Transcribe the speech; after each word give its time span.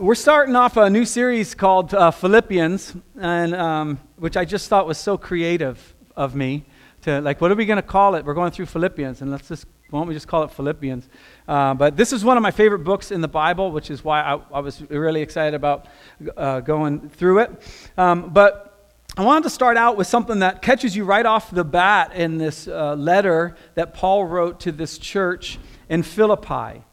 we're 0.00 0.14
starting 0.14 0.56
off 0.56 0.78
a 0.78 0.88
new 0.88 1.04
series 1.04 1.54
called 1.54 1.92
uh, 1.92 2.10
Philippians, 2.10 2.96
and 3.20 3.54
um, 3.54 4.00
which 4.16 4.34
I 4.34 4.46
just 4.46 4.68
thought 4.68 4.86
was 4.86 4.96
so 4.96 5.18
creative 5.18 5.94
of 6.16 6.34
me. 6.34 6.64
To 7.02 7.20
like, 7.20 7.42
what 7.42 7.50
are 7.50 7.54
we 7.54 7.66
going 7.66 7.76
to 7.76 7.82
call 7.82 8.14
it? 8.14 8.24
We're 8.24 8.34
going 8.34 8.50
through 8.50 8.66
Philippians, 8.66 9.20
and 9.20 9.30
let's 9.30 9.46
just 9.46 9.66
why 9.90 10.00
don't 10.00 10.08
we 10.08 10.14
just 10.14 10.26
call 10.26 10.42
it 10.44 10.52
Philippians? 10.52 11.06
Uh, 11.46 11.74
but 11.74 11.98
this 11.98 12.14
is 12.14 12.24
one 12.24 12.38
of 12.38 12.42
my 12.42 12.50
favorite 12.50 12.78
books 12.78 13.10
in 13.10 13.20
the 13.20 13.28
Bible, 13.28 13.72
which 13.72 13.90
is 13.90 14.02
why 14.02 14.22
I, 14.22 14.40
I 14.54 14.60
was 14.60 14.80
really 14.88 15.20
excited 15.20 15.54
about 15.54 15.86
uh, 16.34 16.60
going 16.60 17.10
through 17.10 17.40
it. 17.40 17.62
Um, 17.98 18.30
but 18.30 18.94
I 19.18 19.24
wanted 19.24 19.42
to 19.44 19.50
start 19.50 19.76
out 19.76 19.98
with 19.98 20.06
something 20.06 20.38
that 20.38 20.62
catches 20.62 20.96
you 20.96 21.04
right 21.04 21.26
off 21.26 21.50
the 21.50 21.64
bat 21.64 22.14
in 22.14 22.38
this 22.38 22.68
uh, 22.68 22.94
letter 22.94 23.54
that 23.74 23.92
Paul 23.92 24.24
wrote 24.24 24.60
to 24.60 24.72
this 24.72 24.96
church 24.96 25.58
in 25.90 26.02
Philippi. 26.02 26.84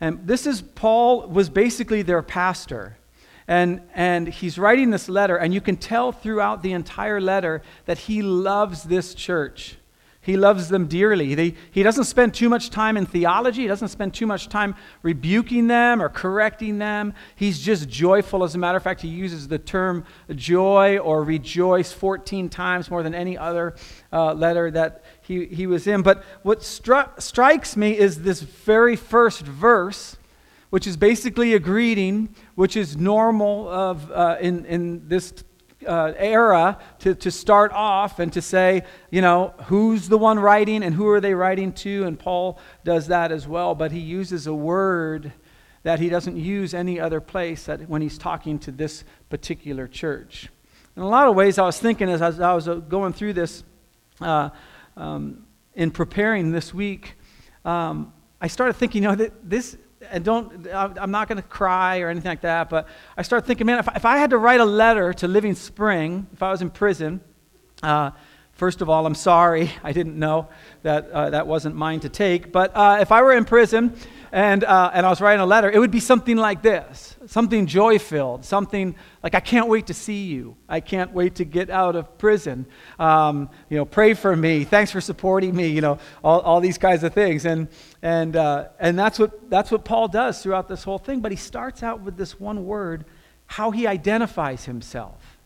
And 0.00 0.26
this 0.26 0.46
is 0.46 0.62
Paul 0.62 1.28
was 1.28 1.48
basically 1.48 2.02
their 2.02 2.22
pastor. 2.22 2.98
And, 3.48 3.82
and 3.94 4.26
he's 4.26 4.58
writing 4.58 4.90
this 4.90 5.08
letter, 5.08 5.36
and 5.36 5.54
you 5.54 5.60
can 5.60 5.76
tell 5.76 6.10
throughout 6.10 6.62
the 6.62 6.72
entire 6.72 7.20
letter 7.20 7.62
that 7.84 7.98
he 7.98 8.20
loves 8.20 8.82
this 8.82 9.14
church. 9.14 9.76
He 10.26 10.36
loves 10.36 10.68
them 10.68 10.88
dearly. 10.88 11.36
They, 11.36 11.54
he 11.70 11.84
doesn't 11.84 12.06
spend 12.06 12.34
too 12.34 12.48
much 12.48 12.70
time 12.70 12.96
in 12.96 13.06
theology. 13.06 13.62
He 13.62 13.68
doesn't 13.68 13.90
spend 13.90 14.12
too 14.12 14.26
much 14.26 14.48
time 14.48 14.74
rebuking 15.02 15.68
them 15.68 16.02
or 16.02 16.08
correcting 16.08 16.78
them. 16.78 17.14
He's 17.36 17.60
just 17.60 17.88
joyful. 17.88 18.42
As 18.42 18.56
a 18.56 18.58
matter 18.58 18.76
of 18.76 18.82
fact, 18.82 19.02
he 19.02 19.08
uses 19.08 19.46
the 19.46 19.60
term 19.60 20.04
joy 20.34 20.98
or 20.98 21.22
rejoice 21.22 21.92
14 21.92 22.48
times 22.48 22.90
more 22.90 23.04
than 23.04 23.14
any 23.14 23.38
other 23.38 23.76
uh, 24.12 24.34
letter 24.34 24.68
that 24.72 25.04
he, 25.26 25.46
he 25.46 25.66
was 25.66 25.86
in. 25.86 26.02
But 26.02 26.22
what 26.42 26.60
stri- 26.60 27.20
strikes 27.20 27.76
me 27.76 27.98
is 27.98 28.22
this 28.22 28.42
very 28.42 28.94
first 28.94 29.42
verse, 29.42 30.16
which 30.70 30.86
is 30.86 30.96
basically 30.96 31.54
a 31.54 31.58
greeting, 31.58 32.34
which 32.54 32.76
is 32.76 32.96
normal 32.96 33.68
of, 33.68 34.10
uh, 34.12 34.36
in, 34.40 34.64
in 34.66 35.08
this 35.08 35.34
uh, 35.86 36.12
era 36.16 36.78
to, 37.00 37.14
to 37.16 37.30
start 37.30 37.72
off 37.72 38.20
and 38.20 38.32
to 38.32 38.40
say, 38.40 38.84
you 39.10 39.20
know, 39.20 39.52
who's 39.64 40.08
the 40.08 40.18
one 40.18 40.38
writing 40.38 40.84
and 40.84 40.94
who 40.94 41.08
are 41.08 41.20
they 41.20 41.34
writing 41.34 41.72
to? 41.72 42.04
And 42.04 42.18
Paul 42.18 42.58
does 42.84 43.08
that 43.08 43.32
as 43.32 43.48
well, 43.48 43.74
but 43.74 43.90
he 43.90 44.00
uses 44.00 44.46
a 44.46 44.54
word 44.54 45.32
that 45.82 45.98
he 45.98 46.08
doesn't 46.08 46.36
use 46.36 46.72
any 46.72 47.00
other 47.00 47.20
place 47.20 47.64
that 47.64 47.88
when 47.88 48.02
he's 48.02 48.18
talking 48.18 48.58
to 48.60 48.70
this 48.70 49.04
particular 49.28 49.88
church. 49.88 50.48
In 50.96 51.02
a 51.02 51.08
lot 51.08 51.28
of 51.28 51.34
ways, 51.34 51.58
I 51.58 51.64
was 51.64 51.78
thinking 51.78 52.08
as 52.08 52.22
I 52.22 52.54
was, 52.54 52.68
uh, 52.68 52.74
going 52.76 53.12
through 53.12 53.34
this 53.34 53.64
uh, 54.20 54.50
um, 54.96 55.46
in 55.74 55.90
preparing 55.90 56.52
this 56.52 56.72
week, 56.72 57.14
um, 57.64 58.12
I 58.40 58.48
started 58.48 58.74
thinking, 58.74 59.02
you 59.02 59.08
know, 59.08 59.28
this 59.42 59.76
and 60.10 60.24
don't, 60.24 60.66
I'm 60.72 61.10
not 61.10 61.28
going 61.28 61.40
to 61.40 61.48
cry 61.48 62.00
or 62.00 62.08
anything 62.08 62.28
like 62.28 62.42
that, 62.42 62.68
but 62.68 62.86
I 63.16 63.22
started 63.22 63.46
thinking, 63.46 63.66
man, 63.66 63.78
if 63.78 63.88
I, 63.88 63.92
if 63.96 64.04
I 64.04 64.18
had 64.18 64.30
to 64.30 64.38
write 64.38 64.60
a 64.60 64.64
letter 64.64 65.12
to 65.14 65.28
Living 65.28 65.54
Spring, 65.54 66.26
if 66.32 66.42
I 66.42 66.50
was 66.50 66.62
in 66.62 66.70
prison, 66.70 67.20
uh, 67.82 68.10
first 68.52 68.82
of 68.82 68.88
all, 68.88 69.06
I'm 69.06 69.14
sorry. 69.14 69.70
I 69.82 69.92
didn't 69.92 70.18
know 70.18 70.48
that 70.82 71.10
uh, 71.10 71.30
that 71.30 71.46
wasn't 71.46 71.76
mine 71.76 72.00
to 72.00 72.08
take. 72.08 72.52
But 72.52 72.76
uh, 72.76 72.98
if 73.00 73.10
I 73.10 73.22
were 73.22 73.32
in 73.32 73.44
prison 73.44 73.96
and, 74.36 74.64
uh, 74.64 74.90
and 74.92 75.06
I 75.06 75.08
was 75.08 75.22
writing 75.22 75.40
a 75.40 75.46
letter, 75.46 75.70
it 75.70 75.78
would 75.78 75.90
be 75.90 75.98
something 75.98 76.36
like 76.36 76.60
this 76.60 77.16
something 77.24 77.66
joy 77.66 77.98
filled, 77.98 78.44
something 78.44 78.94
like, 79.22 79.34
I 79.34 79.40
can't 79.40 79.66
wait 79.66 79.86
to 79.86 79.94
see 79.94 80.24
you. 80.24 80.58
I 80.68 80.80
can't 80.80 81.12
wait 81.12 81.36
to 81.36 81.46
get 81.46 81.70
out 81.70 81.96
of 81.96 82.18
prison. 82.18 82.66
Um, 82.98 83.48
you 83.70 83.78
know, 83.78 83.86
pray 83.86 84.12
for 84.12 84.36
me. 84.36 84.64
Thanks 84.64 84.92
for 84.92 85.00
supporting 85.00 85.56
me. 85.56 85.68
You 85.68 85.80
know, 85.80 85.98
all, 86.22 86.40
all 86.40 86.60
these 86.60 86.76
kinds 86.76 87.02
of 87.02 87.14
things. 87.14 87.46
And, 87.46 87.68
and, 88.02 88.36
uh, 88.36 88.68
and 88.78 88.98
that's, 88.98 89.18
what, 89.18 89.48
that's 89.48 89.70
what 89.70 89.86
Paul 89.86 90.06
does 90.06 90.42
throughout 90.42 90.68
this 90.68 90.84
whole 90.84 90.98
thing. 90.98 91.20
But 91.20 91.32
he 91.32 91.36
starts 91.38 91.82
out 91.82 92.02
with 92.02 92.18
this 92.18 92.38
one 92.38 92.66
word 92.66 93.06
how 93.46 93.70
he 93.70 93.86
identifies 93.86 94.66
himself. 94.66 95.38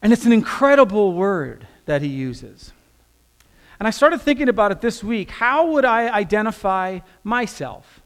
And 0.00 0.12
it's 0.12 0.26
an 0.26 0.32
incredible 0.32 1.12
word 1.12 1.66
that 1.86 2.02
he 2.02 2.08
uses. 2.08 2.72
And 3.78 3.86
I 3.86 3.90
started 3.90 4.20
thinking 4.20 4.48
about 4.48 4.72
it 4.72 4.80
this 4.80 5.04
week. 5.04 5.30
How 5.30 5.66
would 5.72 5.84
I 5.84 6.08
identify 6.08 7.00
myself? 7.22 8.00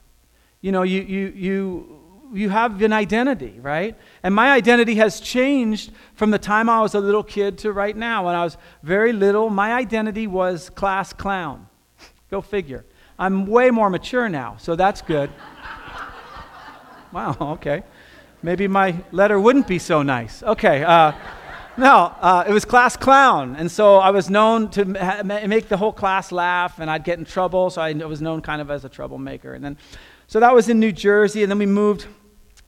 You 0.60 0.72
know, 0.72 0.82
you, 0.82 1.00
you, 1.02 1.32
you, 1.34 2.00
you 2.32 2.48
have 2.50 2.82
an 2.82 2.92
identity, 2.92 3.58
right? 3.60 3.96
And 4.22 4.34
my 4.34 4.50
identity 4.52 4.96
has 4.96 5.20
changed 5.20 5.92
from 6.14 6.30
the 6.30 6.38
time 6.38 6.68
I 6.68 6.80
was 6.80 6.94
a 6.94 7.00
little 7.00 7.22
kid 7.22 7.58
to 7.58 7.72
right 7.72 7.96
now. 7.96 8.26
When 8.26 8.34
I 8.34 8.44
was 8.44 8.56
very 8.82 9.12
little, 9.12 9.48
my 9.48 9.72
identity 9.72 10.26
was 10.26 10.70
class 10.70 11.12
clown. 11.12 11.66
Go 12.30 12.40
figure. 12.40 12.84
I'm 13.18 13.46
way 13.46 13.70
more 13.70 13.90
mature 13.90 14.28
now, 14.28 14.56
so 14.58 14.76
that's 14.76 15.02
good. 15.02 15.30
wow, 17.12 17.36
okay. 17.40 17.82
Maybe 18.42 18.66
my 18.68 18.96
letter 19.12 19.38
wouldn't 19.38 19.66
be 19.66 19.78
so 19.78 20.02
nice. 20.02 20.42
Okay. 20.42 20.82
Uh, 20.82 21.12
no, 21.80 22.14
uh, 22.20 22.44
it 22.46 22.52
was 22.52 22.64
class 22.64 22.96
clown. 22.96 23.56
And 23.56 23.70
so 23.70 23.96
I 23.96 24.10
was 24.10 24.28
known 24.28 24.68
to 24.70 24.84
ma- 24.84 25.22
make 25.46 25.68
the 25.68 25.76
whole 25.76 25.92
class 25.92 26.30
laugh, 26.30 26.78
and 26.78 26.90
I'd 26.90 27.04
get 27.04 27.18
in 27.18 27.24
trouble, 27.24 27.70
so 27.70 27.80
I 27.80 27.92
was 27.92 28.20
known 28.20 28.42
kind 28.42 28.60
of 28.60 28.70
as 28.70 28.84
a 28.84 28.88
troublemaker. 28.88 29.54
And 29.54 29.64
then, 29.64 29.78
so 30.26 30.40
that 30.40 30.54
was 30.54 30.68
in 30.68 30.78
New 30.78 30.92
Jersey, 30.92 31.42
and 31.42 31.50
then 31.50 31.58
we 31.58 31.66
moved 31.66 32.06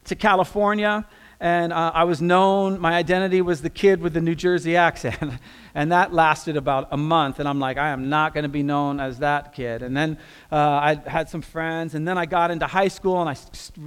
to 0.04 0.16
California, 0.16 1.06
and 1.40 1.72
uh, 1.72 1.92
I 1.94 2.04
was 2.04 2.22
known, 2.22 2.80
my 2.80 2.94
identity 2.94 3.42
was 3.42 3.62
the 3.62 3.70
kid 3.70 4.00
with 4.00 4.14
the 4.14 4.20
New 4.20 4.34
Jersey 4.34 4.76
accent. 4.88 5.34
and 5.74 5.92
that 5.92 6.14
lasted 6.14 6.56
about 6.56 6.88
a 6.90 6.96
month, 6.96 7.38
and 7.38 7.48
I'm 7.48 7.60
like, 7.60 7.76
I 7.76 7.90
am 7.90 8.08
not 8.08 8.32
going 8.32 8.44
to 8.44 8.48
be 8.48 8.62
known 8.62 8.98
as 8.98 9.18
that 9.18 9.52
kid. 9.52 9.82
And 9.82 9.96
then 9.96 10.18
uh, 10.50 10.56
I 10.56 11.02
had 11.06 11.28
some 11.28 11.42
friends, 11.42 11.94
and 11.94 12.08
then 12.08 12.16
I 12.16 12.26
got 12.26 12.50
into 12.50 12.66
high 12.66 12.88
school, 12.88 13.20
and 13.20 13.28
I 13.28 13.36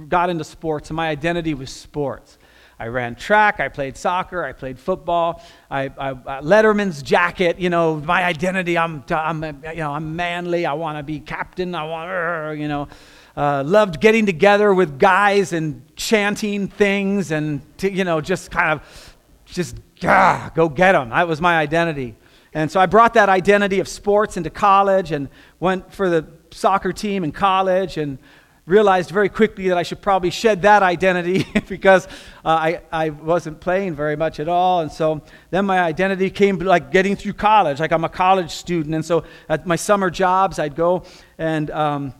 got 0.06 0.30
into 0.30 0.44
sports, 0.44 0.90
and 0.90 0.96
my 0.96 1.08
identity 1.08 1.54
was 1.54 1.70
sports. 1.70 2.38
I 2.78 2.88
ran 2.88 3.14
track, 3.14 3.58
I 3.58 3.68
played 3.68 3.96
soccer, 3.96 4.44
I 4.44 4.52
played 4.52 4.78
football. 4.78 5.42
I, 5.70 5.84
I, 5.96 6.10
I 6.10 6.40
Letterman's 6.42 7.02
jacket, 7.02 7.58
you 7.58 7.70
know, 7.70 7.96
my 7.96 8.22
identity. 8.22 8.76
I'm, 8.76 9.02
I'm, 9.08 9.42
you 9.42 9.76
know, 9.76 9.92
I'm 9.92 10.14
manly. 10.14 10.66
I 10.66 10.74
want 10.74 10.98
to 10.98 11.02
be 11.02 11.20
captain. 11.20 11.74
I 11.74 11.84
want, 11.84 12.58
you 12.58 12.68
know, 12.68 12.88
uh, 13.34 13.62
loved 13.64 14.00
getting 14.00 14.26
together 14.26 14.74
with 14.74 14.98
guys 14.98 15.54
and 15.54 15.82
chanting 15.96 16.68
things 16.68 17.30
and 17.30 17.62
to, 17.78 17.90
you 17.90 18.04
know, 18.04 18.20
just 18.20 18.50
kind 18.50 18.72
of, 18.72 19.16
just 19.46 19.76
ah, 20.04 20.50
go 20.54 20.68
get 20.68 20.92
them. 20.92 21.10
That 21.10 21.28
was 21.28 21.40
my 21.40 21.58
identity. 21.58 22.14
And 22.52 22.70
so 22.70 22.78
I 22.80 22.86
brought 22.86 23.14
that 23.14 23.28
identity 23.28 23.80
of 23.80 23.88
sports 23.88 24.36
into 24.36 24.50
college 24.50 25.12
and 25.12 25.28
went 25.60 25.92
for 25.92 26.10
the 26.10 26.26
soccer 26.50 26.92
team 26.92 27.24
in 27.24 27.32
college 27.32 27.96
and 27.96 28.18
realized 28.66 29.10
very 29.10 29.28
quickly 29.28 29.68
that 29.68 29.78
I 29.78 29.84
should 29.84 30.02
probably 30.02 30.30
shed 30.30 30.62
that 30.62 30.82
identity 30.82 31.46
because 31.68 32.06
uh, 32.44 32.48
I, 32.48 32.80
I 32.92 33.10
wasn't 33.10 33.60
playing 33.60 33.94
very 33.94 34.16
much 34.16 34.40
at 34.40 34.48
all. 34.48 34.80
And 34.80 34.90
so 34.90 35.22
then 35.50 35.64
my 35.66 35.78
identity 35.80 36.30
came 36.30 36.58
like 36.58 36.90
getting 36.90 37.14
through 37.14 37.34
college, 37.34 37.78
like 37.78 37.92
I'm 37.92 38.04
a 38.04 38.08
college 38.08 38.50
student. 38.50 38.94
And 38.94 39.04
so 39.04 39.24
at 39.48 39.66
my 39.66 39.76
summer 39.76 40.10
jobs, 40.10 40.58
I'd 40.58 40.74
go 40.74 41.04
and, 41.38 41.70
um, 41.70 42.14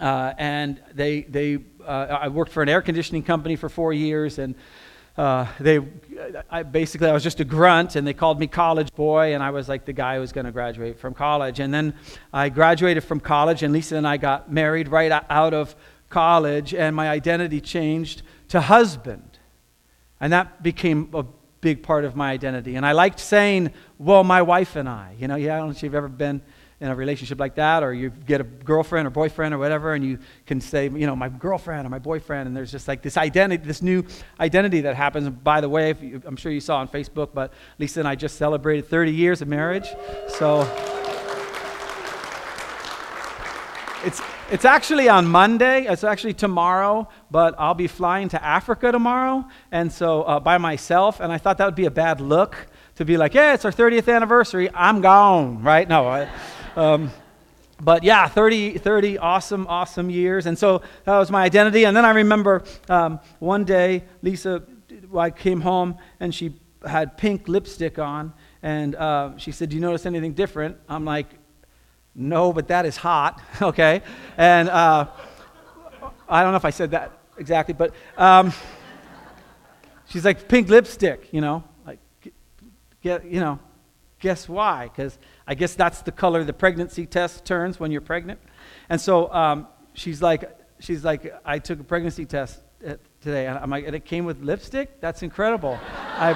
uh, 0.00 0.32
and 0.38 0.80
they, 0.94 1.22
they, 1.22 1.58
uh, 1.86 2.18
I 2.22 2.28
worked 2.28 2.52
for 2.52 2.62
an 2.62 2.70
air 2.70 2.80
conditioning 2.80 3.22
company 3.22 3.56
for 3.56 3.68
four 3.68 3.92
years. 3.92 4.38
And 4.38 4.54
uh, 5.16 5.46
they, 5.60 5.78
I, 6.50 6.62
basically, 6.62 7.08
I 7.08 7.12
was 7.12 7.22
just 7.22 7.40
a 7.40 7.44
grunt, 7.44 7.96
and 7.96 8.06
they 8.06 8.14
called 8.14 8.40
me 8.40 8.46
college 8.46 8.92
boy, 8.94 9.34
and 9.34 9.42
I 9.42 9.50
was 9.50 9.68
like 9.68 9.84
the 9.84 9.92
guy 9.92 10.14
who 10.14 10.20
was 10.20 10.32
going 10.32 10.46
to 10.46 10.52
graduate 10.52 10.98
from 10.98 11.12
college. 11.12 11.60
And 11.60 11.72
then 11.72 11.94
I 12.32 12.48
graduated 12.48 13.04
from 13.04 13.20
college, 13.20 13.62
and 13.62 13.72
Lisa 13.72 13.96
and 13.96 14.08
I 14.08 14.16
got 14.16 14.50
married 14.50 14.88
right 14.88 15.12
out 15.28 15.52
of 15.52 15.76
college, 16.08 16.72
and 16.74 16.96
my 16.96 17.10
identity 17.10 17.60
changed 17.60 18.22
to 18.48 18.60
husband. 18.60 19.38
And 20.20 20.32
that 20.32 20.62
became 20.62 21.10
a 21.12 21.24
big 21.60 21.82
part 21.82 22.04
of 22.04 22.16
my 22.16 22.30
identity. 22.30 22.76
And 22.76 22.86
I 22.86 22.92
liked 22.92 23.20
saying, 23.20 23.72
well, 23.98 24.24
my 24.24 24.40
wife 24.40 24.76
and 24.76 24.88
I. 24.88 25.14
You 25.18 25.28
know, 25.28 25.36
yeah, 25.36 25.56
I 25.56 25.58
don't 25.58 25.68
know 25.68 25.72
if 25.72 25.82
you've 25.82 25.94
ever 25.94 26.08
been 26.08 26.42
in 26.82 26.88
a 26.88 26.96
relationship 26.96 27.38
like 27.38 27.54
that, 27.54 27.84
or 27.84 27.94
you 27.94 28.10
get 28.10 28.40
a 28.40 28.44
girlfriend 28.44 29.06
or 29.06 29.10
boyfriend 29.10 29.54
or 29.54 29.58
whatever, 29.58 29.94
and 29.94 30.04
you 30.04 30.18
can 30.46 30.60
say, 30.60 30.86
you 30.88 31.06
know, 31.06 31.14
my 31.14 31.28
girlfriend 31.28 31.86
or 31.86 31.90
my 31.90 32.00
boyfriend, 32.00 32.48
and 32.48 32.56
there's 32.56 32.72
just 32.72 32.88
like 32.88 33.02
this 33.02 33.16
identity, 33.16 33.64
this 33.64 33.82
new 33.82 34.04
identity 34.40 34.80
that 34.80 34.96
happens. 34.96 35.28
And 35.28 35.44
by 35.44 35.60
the 35.60 35.68
way, 35.68 35.94
you, 36.00 36.20
I'm 36.26 36.34
sure 36.34 36.50
you 36.50 36.58
saw 36.58 36.78
on 36.78 36.88
Facebook, 36.88 37.28
but 37.32 37.52
Lisa 37.78 38.00
and 38.00 38.08
I 38.08 38.16
just 38.16 38.36
celebrated 38.36 38.88
30 38.88 39.12
years 39.12 39.40
of 39.40 39.46
marriage. 39.46 39.94
So 40.26 40.62
it's, 44.04 44.20
it's 44.50 44.64
actually 44.64 45.08
on 45.08 45.28
Monday. 45.28 45.86
It's 45.86 46.02
actually 46.02 46.34
tomorrow, 46.34 47.08
but 47.30 47.54
I'll 47.58 47.74
be 47.74 47.86
flying 47.86 48.28
to 48.30 48.44
Africa 48.44 48.90
tomorrow, 48.90 49.46
and 49.70 49.92
so 49.92 50.22
uh, 50.22 50.40
by 50.40 50.58
myself, 50.58 51.20
and 51.20 51.32
I 51.32 51.38
thought 51.38 51.58
that 51.58 51.66
would 51.66 51.76
be 51.76 51.86
a 51.86 51.92
bad 51.92 52.20
look 52.20 52.56
to 52.96 53.04
be 53.04 53.16
like, 53.16 53.34
yeah, 53.34 53.54
it's 53.54 53.64
our 53.64 53.72
30th 53.72 54.12
anniversary. 54.14 54.68
I'm 54.74 55.00
gone, 55.00 55.62
right? 55.62 55.88
No. 55.88 56.06
I, 56.06 56.28
um, 56.76 57.10
but 57.82 58.04
yeah, 58.04 58.28
30, 58.28 58.78
30 58.78 59.18
awesome, 59.18 59.66
awesome 59.66 60.08
years. 60.08 60.46
And 60.46 60.56
so 60.56 60.82
that 61.04 61.18
was 61.18 61.30
my 61.30 61.42
identity. 61.42 61.84
And 61.84 61.96
then 61.96 62.04
I 62.04 62.10
remember 62.10 62.62
um, 62.88 63.18
one 63.40 63.64
day, 63.64 64.04
Lisa, 64.22 64.62
I 65.16 65.30
came 65.30 65.60
home 65.60 65.98
and 66.20 66.34
she 66.34 66.54
had 66.86 67.16
pink 67.16 67.48
lipstick 67.48 67.98
on. 67.98 68.32
And 68.62 68.94
uh, 68.94 69.36
she 69.36 69.50
said, 69.50 69.70
Do 69.70 69.76
you 69.76 69.80
notice 69.80 70.06
anything 70.06 70.32
different? 70.32 70.76
I'm 70.88 71.04
like, 71.04 71.26
No, 72.14 72.52
but 72.52 72.68
that 72.68 72.86
is 72.86 72.96
hot. 72.96 73.42
okay. 73.62 74.02
And 74.36 74.68
uh, 74.68 75.08
I 76.28 76.42
don't 76.42 76.52
know 76.52 76.56
if 76.56 76.64
I 76.64 76.70
said 76.70 76.92
that 76.92 77.12
exactly, 77.36 77.74
but 77.74 77.92
um, 78.16 78.52
she's 80.06 80.24
like, 80.24 80.48
pink 80.48 80.68
lipstick, 80.68 81.28
you 81.32 81.40
know? 81.40 81.64
Like, 81.86 81.98
get, 83.02 83.24
you 83.24 83.40
know, 83.40 83.58
guess 84.20 84.48
why? 84.48 84.88
Because 84.88 85.18
I 85.46 85.54
guess 85.54 85.74
that's 85.74 86.02
the 86.02 86.12
color 86.12 86.44
the 86.44 86.52
pregnancy 86.52 87.06
test 87.06 87.44
turns 87.44 87.80
when 87.80 87.90
you're 87.90 88.00
pregnant. 88.00 88.40
And 88.88 89.00
so 89.00 89.32
um, 89.32 89.66
she's 89.94 90.22
like, 90.22 90.58
she's 90.78 91.04
like, 91.04 91.34
I 91.44 91.58
took 91.58 91.80
a 91.80 91.84
pregnancy 91.84 92.26
test 92.26 92.60
uh, 92.86 92.94
today. 93.20 93.46
And 93.46 93.58
I'm 93.58 93.70
like, 93.70 93.86
and 93.86 93.94
it 93.94 94.04
came 94.04 94.24
with 94.24 94.40
lipstick? 94.42 95.00
That's 95.00 95.22
incredible. 95.22 95.78
I, 95.82 96.34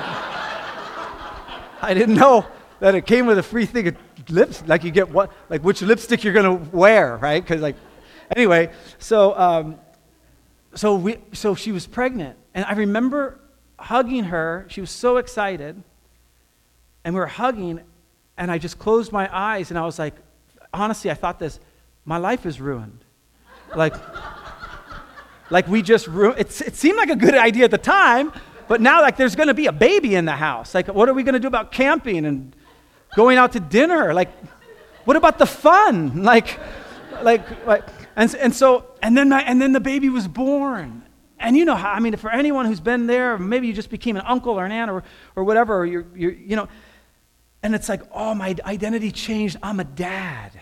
I 1.82 1.94
didn't 1.94 2.16
know 2.16 2.46
that 2.80 2.94
it 2.94 3.06
came 3.06 3.26
with 3.26 3.38
a 3.38 3.42
free 3.42 3.66
thing 3.66 3.88
of 3.88 3.96
lips. 4.28 4.62
Like 4.66 4.84
you 4.84 4.90
get 4.90 5.10
what, 5.10 5.32
like 5.48 5.62
which 5.62 5.82
lipstick 5.82 6.24
you're 6.24 6.32
to 6.34 6.70
wear, 6.76 7.16
right? 7.16 7.42
Because 7.42 7.62
like, 7.62 7.76
anyway, 8.34 8.70
so, 8.98 9.36
um, 9.38 9.78
so, 10.74 10.96
we, 10.96 11.18
so 11.32 11.54
she 11.54 11.72
was 11.72 11.86
pregnant. 11.86 12.36
And 12.54 12.64
I 12.64 12.72
remember 12.72 13.40
hugging 13.78 14.24
her. 14.24 14.66
She 14.68 14.80
was 14.80 14.90
so 14.90 15.16
excited. 15.16 15.82
And 17.04 17.14
we 17.14 17.20
were 17.20 17.26
hugging. 17.26 17.82
And 18.36 18.50
I 18.50 18.58
just 18.58 18.78
closed 18.78 19.12
my 19.12 19.28
eyes 19.34 19.70
and 19.70 19.78
I 19.78 19.84
was 19.84 19.98
like, 19.98 20.14
honestly, 20.72 21.10
I 21.10 21.14
thought 21.14 21.38
this, 21.38 21.58
my 22.04 22.18
life 22.18 22.46
is 22.46 22.60
ruined. 22.60 23.04
Like, 23.74 23.94
like 25.50 25.68
we 25.68 25.82
just 25.82 26.06
ruined, 26.06 26.40
it, 26.40 26.60
it 26.60 26.76
seemed 26.76 26.98
like 26.98 27.10
a 27.10 27.16
good 27.16 27.34
idea 27.34 27.64
at 27.64 27.70
the 27.70 27.78
time, 27.78 28.32
but 28.68 28.80
now 28.80 29.00
like 29.00 29.16
there's 29.16 29.36
going 29.36 29.48
to 29.48 29.54
be 29.54 29.66
a 29.66 29.72
baby 29.72 30.14
in 30.14 30.24
the 30.24 30.32
house. 30.32 30.74
Like, 30.74 30.88
what 30.88 31.08
are 31.08 31.14
we 31.14 31.22
going 31.22 31.34
to 31.34 31.40
do 31.40 31.48
about 31.48 31.72
camping 31.72 32.26
and 32.26 32.54
going 33.14 33.38
out 33.38 33.52
to 33.52 33.60
dinner? 33.60 34.12
Like, 34.12 34.30
what 35.04 35.16
about 35.16 35.38
the 35.38 35.46
fun? 35.46 36.22
Like, 36.22 36.58
like, 37.22 37.66
like, 37.66 37.84
and, 38.14 38.34
and 38.34 38.54
so, 38.54 38.84
and 39.00 39.16
then, 39.16 39.30
my, 39.30 39.40
and 39.42 39.62
then 39.62 39.72
the 39.72 39.80
baby 39.80 40.10
was 40.10 40.28
born. 40.28 41.02
And 41.38 41.56
you 41.56 41.64
know 41.64 41.74
how, 41.74 41.92
I 41.92 42.00
mean, 42.00 42.16
for 42.16 42.30
anyone 42.30 42.66
who's 42.66 42.80
been 42.80 43.06
there, 43.06 43.38
maybe 43.38 43.66
you 43.66 43.72
just 43.72 43.90
became 43.90 44.16
an 44.16 44.22
uncle 44.26 44.58
or 44.58 44.66
an 44.66 44.72
aunt 44.72 44.90
or, 44.90 45.02
or 45.34 45.44
whatever, 45.44 45.78
or 45.78 45.86
you're, 45.86 46.06
you're, 46.14 46.32
you 46.32 46.56
know, 46.56 46.68
and 47.66 47.74
it's 47.74 47.88
like, 47.88 48.02
oh, 48.12 48.32
my 48.32 48.54
identity 48.64 49.10
changed. 49.10 49.56
I'm 49.60 49.80
a 49.80 49.84
dad. 49.84 50.52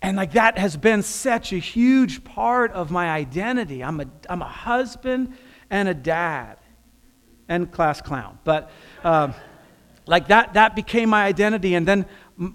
And 0.00 0.16
like 0.16 0.32
that 0.32 0.56
has 0.56 0.78
been 0.78 1.02
such 1.02 1.52
a 1.52 1.58
huge 1.58 2.24
part 2.24 2.72
of 2.72 2.90
my 2.90 3.10
identity. 3.10 3.84
I'm 3.84 4.00
a, 4.00 4.06
I'm 4.30 4.40
a 4.40 4.48
husband 4.48 5.36
and 5.68 5.86
a 5.86 5.92
dad 5.92 6.56
and 7.50 7.70
class 7.70 8.00
clown. 8.00 8.38
But 8.44 8.70
um, 9.04 9.34
like 10.06 10.28
that, 10.28 10.54
that 10.54 10.74
became 10.74 11.10
my 11.10 11.26
identity. 11.26 11.74
And 11.74 11.86
then 11.86 12.06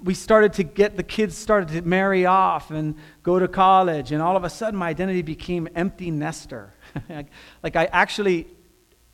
we 0.04 0.16
started 0.16 0.54
to 0.54 0.64
get 0.64 0.98
the 0.98 1.04
kids 1.04 1.38
started 1.38 1.70
to 1.70 1.84
marry 1.84 2.26
off 2.26 2.72
and 2.72 2.96
go 3.22 3.38
to 3.38 3.48
college. 3.48 4.12
And 4.12 4.24
all 4.24 4.38
of 4.38 4.44
a 4.44 4.50
sudden, 4.50 4.80
my 4.80 4.90
identity 4.90 5.22
became 5.22 5.70
empty 5.76 6.10
nester. 6.10 6.74
like 7.62 7.76
I 7.76 7.86
actually 7.92 8.48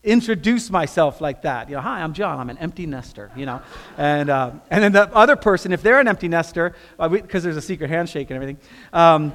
introduce 0.05 0.69
myself 0.69 1.19
like 1.19 1.41
that. 1.41 1.69
You 1.69 1.75
know, 1.75 1.81
hi, 1.81 2.01
I'm 2.01 2.13
John. 2.13 2.39
I'm 2.39 2.49
an 2.49 2.57
empty 2.59 2.85
nester. 2.85 3.31
You 3.35 3.45
know, 3.45 3.61
and 3.97 4.29
uh, 4.29 4.51
and 4.69 4.83
then 4.83 4.91
the 4.93 5.13
other 5.13 5.35
person, 5.35 5.73
if 5.73 5.81
they're 5.81 5.99
an 5.99 6.07
empty 6.07 6.27
nester, 6.27 6.75
because 6.97 7.43
uh, 7.43 7.45
there's 7.45 7.57
a 7.57 7.61
secret 7.61 7.89
handshake 7.89 8.29
and 8.29 8.35
everything, 8.35 8.57
um, 8.93 9.33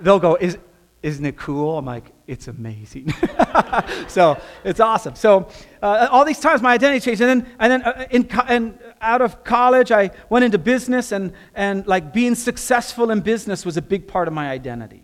they'll 0.00 0.18
go, 0.18 0.34
"Is 0.36 0.58
isn't 1.02 1.24
it 1.24 1.36
cool?" 1.36 1.78
I'm 1.78 1.84
like, 1.84 2.10
"It's 2.26 2.48
amazing." 2.48 3.12
so 4.08 4.40
it's 4.64 4.80
awesome. 4.80 5.14
So 5.14 5.48
uh, 5.82 6.08
all 6.10 6.24
these 6.24 6.40
times, 6.40 6.62
my 6.62 6.72
identity 6.72 7.00
changed, 7.00 7.20
and 7.20 7.42
then 7.42 7.56
and 7.58 7.72
then 7.72 7.82
uh, 7.82 8.06
in 8.10 8.24
co- 8.24 8.46
and 8.48 8.78
out 9.00 9.20
of 9.20 9.44
college, 9.44 9.92
I 9.92 10.10
went 10.30 10.44
into 10.44 10.58
business, 10.58 11.12
and 11.12 11.32
and 11.54 11.86
like 11.86 12.12
being 12.12 12.34
successful 12.34 13.10
in 13.10 13.20
business 13.20 13.64
was 13.64 13.76
a 13.76 13.82
big 13.82 14.08
part 14.08 14.26
of 14.26 14.34
my 14.34 14.50
identity. 14.50 15.02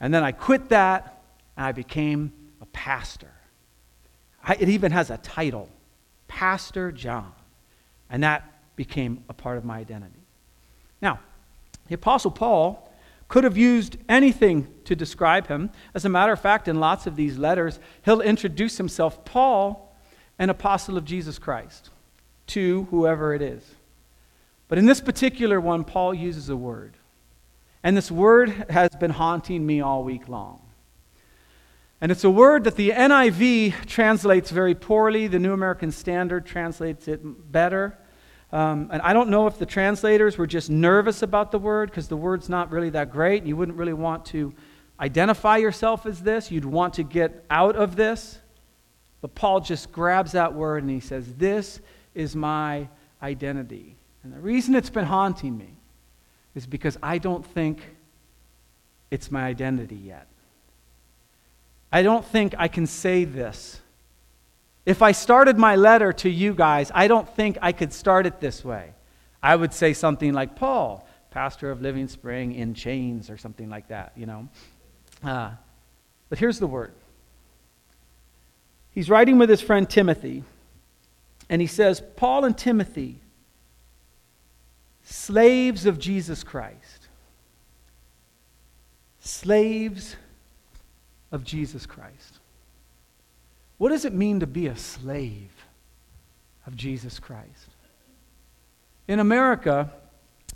And 0.00 0.12
then 0.12 0.24
I 0.24 0.32
quit 0.32 0.70
that, 0.70 1.22
and 1.56 1.66
I 1.66 1.72
became 1.72 2.32
pastor. 2.74 3.30
I, 4.46 4.54
it 4.60 4.68
even 4.68 4.92
has 4.92 5.08
a 5.08 5.16
title 5.16 5.70
Pastor 6.28 6.92
John. 6.92 7.32
And 8.10 8.22
that 8.22 8.44
became 8.76 9.24
a 9.28 9.32
part 9.32 9.56
of 9.56 9.64
my 9.64 9.78
identity. 9.78 10.20
Now, 11.00 11.20
the 11.88 11.94
Apostle 11.94 12.30
Paul 12.30 12.90
could 13.28 13.44
have 13.44 13.56
used 13.56 13.96
anything 14.08 14.68
to 14.84 14.94
describe 14.94 15.46
him. 15.46 15.70
As 15.94 16.04
a 16.04 16.08
matter 16.08 16.32
of 16.32 16.40
fact, 16.40 16.68
in 16.68 16.80
lots 16.80 17.06
of 17.06 17.16
these 17.16 17.38
letters, 17.38 17.78
he'll 18.04 18.20
introduce 18.20 18.76
himself, 18.76 19.24
Paul, 19.24 19.96
an 20.38 20.50
apostle 20.50 20.96
of 20.96 21.04
Jesus 21.04 21.38
Christ, 21.38 21.90
to 22.48 22.86
whoever 22.90 23.34
it 23.34 23.42
is. 23.42 23.62
But 24.68 24.78
in 24.78 24.86
this 24.86 25.00
particular 25.00 25.60
one, 25.60 25.84
Paul 25.84 26.14
uses 26.14 26.48
a 26.48 26.56
word. 26.56 26.94
And 27.82 27.96
this 27.96 28.10
word 28.10 28.50
has 28.70 28.90
been 28.98 29.10
haunting 29.10 29.64
me 29.64 29.80
all 29.80 30.04
week 30.04 30.28
long. 30.28 30.60
And 32.04 32.12
it's 32.12 32.24
a 32.24 32.28
word 32.28 32.64
that 32.64 32.76
the 32.76 32.90
NIV 32.90 33.86
translates 33.86 34.50
very 34.50 34.74
poorly. 34.74 35.26
The 35.26 35.38
New 35.38 35.54
American 35.54 35.90
Standard 35.90 36.44
translates 36.44 37.08
it 37.08 37.22
better. 37.50 37.96
Um, 38.52 38.90
and 38.92 39.00
I 39.00 39.14
don't 39.14 39.30
know 39.30 39.46
if 39.46 39.58
the 39.58 39.64
translators 39.64 40.36
were 40.36 40.46
just 40.46 40.68
nervous 40.68 41.22
about 41.22 41.50
the 41.50 41.58
word 41.58 41.88
because 41.88 42.08
the 42.08 42.16
word's 42.18 42.50
not 42.50 42.70
really 42.70 42.90
that 42.90 43.10
great. 43.10 43.44
You 43.44 43.56
wouldn't 43.56 43.78
really 43.78 43.94
want 43.94 44.26
to 44.26 44.52
identify 45.00 45.56
yourself 45.56 46.04
as 46.04 46.20
this, 46.20 46.50
you'd 46.50 46.66
want 46.66 46.92
to 46.92 47.04
get 47.04 47.42
out 47.48 47.74
of 47.74 47.96
this. 47.96 48.38
But 49.22 49.34
Paul 49.34 49.60
just 49.60 49.90
grabs 49.90 50.32
that 50.32 50.52
word 50.52 50.82
and 50.82 50.92
he 50.92 51.00
says, 51.00 51.32
This 51.36 51.80
is 52.14 52.36
my 52.36 52.86
identity. 53.22 53.96
And 54.24 54.30
the 54.30 54.40
reason 54.40 54.74
it's 54.74 54.90
been 54.90 55.06
haunting 55.06 55.56
me 55.56 55.78
is 56.54 56.66
because 56.66 56.98
I 57.02 57.16
don't 57.16 57.46
think 57.46 57.80
it's 59.10 59.30
my 59.30 59.46
identity 59.46 59.96
yet. 59.96 60.26
I 61.94 62.02
don't 62.02 62.24
think 62.24 62.56
I 62.58 62.66
can 62.66 62.88
say 62.88 63.22
this. 63.22 63.80
If 64.84 65.00
I 65.00 65.12
started 65.12 65.56
my 65.56 65.76
letter 65.76 66.12
to 66.14 66.28
you 66.28 66.52
guys, 66.52 66.90
I 66.92 67.06
don't 67.06 67.28
think 67.36 67.56
I 67.62 67.70
could 67.70 67.92
start 67.92 68.26
it 68.26 68.40
this 68.40 68.64
way. 68.64 68.94
I 69.40 69.54
would 69.54 69.72
say 69.72 69.92
something 69.92 70.32
like 70.32 70.56
Paul, 70.56 71.06
pastor 71.30 71.70
of 71.70 71.82
Living 71.82 72.08
Spring 72.08 72.52
in 72.52 72.74
chains, 72.74 73.30
or 73.30 73.38
something 73.38 73.70
like 73.70 73.86
that, 73.88 74.12
you 74.16 74.26
know. 74.26 74.48
Uh, 75.22 75.52
but 76.28 76.40
here's 76.40 76.58
the 76.58 76.66
word. 76.66 76.92
He's 78.90 79.08
writing 79.08 79.38
with 79.38 79.48
his 79.48 79.60
friend 79.60 79.88
Timothy, 79.88 80.42
and 81.48 81.60
he 81.60 81.68
says, 81.68 82.02
Paul 82.16 82.44
and 82.44 82.58
Timothy, 82.58 83.20
slaves 85.04 85.86
of 85.86 86.00
Jesus 86.00 86.42
Christ. 86.42 87.06
Slaves 89.20 90.16
of 91.34 91.42
Jesus 91.42 91.84
Christ. 91.84 92.38
What 93.78 93.88
does 93.88 94.04
it 94.04 94.14
mean 94.14 94.38
to 94.38 94.46
be 94.46 94.68
a 94.68 94.76
slave 94.76 95.50
of 96.64 96.76
Jesus 96.76 97.18
Christ? 97.18 97.70
In 99.08 99.18
America, 99.18 99.90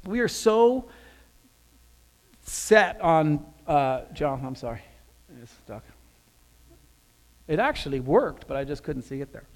we 0.06 0.20
are 0.20 0.28
so 0.28 0.88
set 2.42 3.00
on, 3.00 3.44
uh, 3.66 4.02
John, 4.14 4.40
I'm 4.46 4.54
sorry, 4.54 4.80
it's 5.42 5.52
stuck. 5.64 5.82
It 7.48 7.58
actually 7.58 7.98
worked, 7.98 8.46
but 8.46 8.56
I 8.56 8.62
just 8.62 8.84
couldn't 8.84 9.02
see 9.02 9.20
it 9.20 9.32
there. 9.32 9.46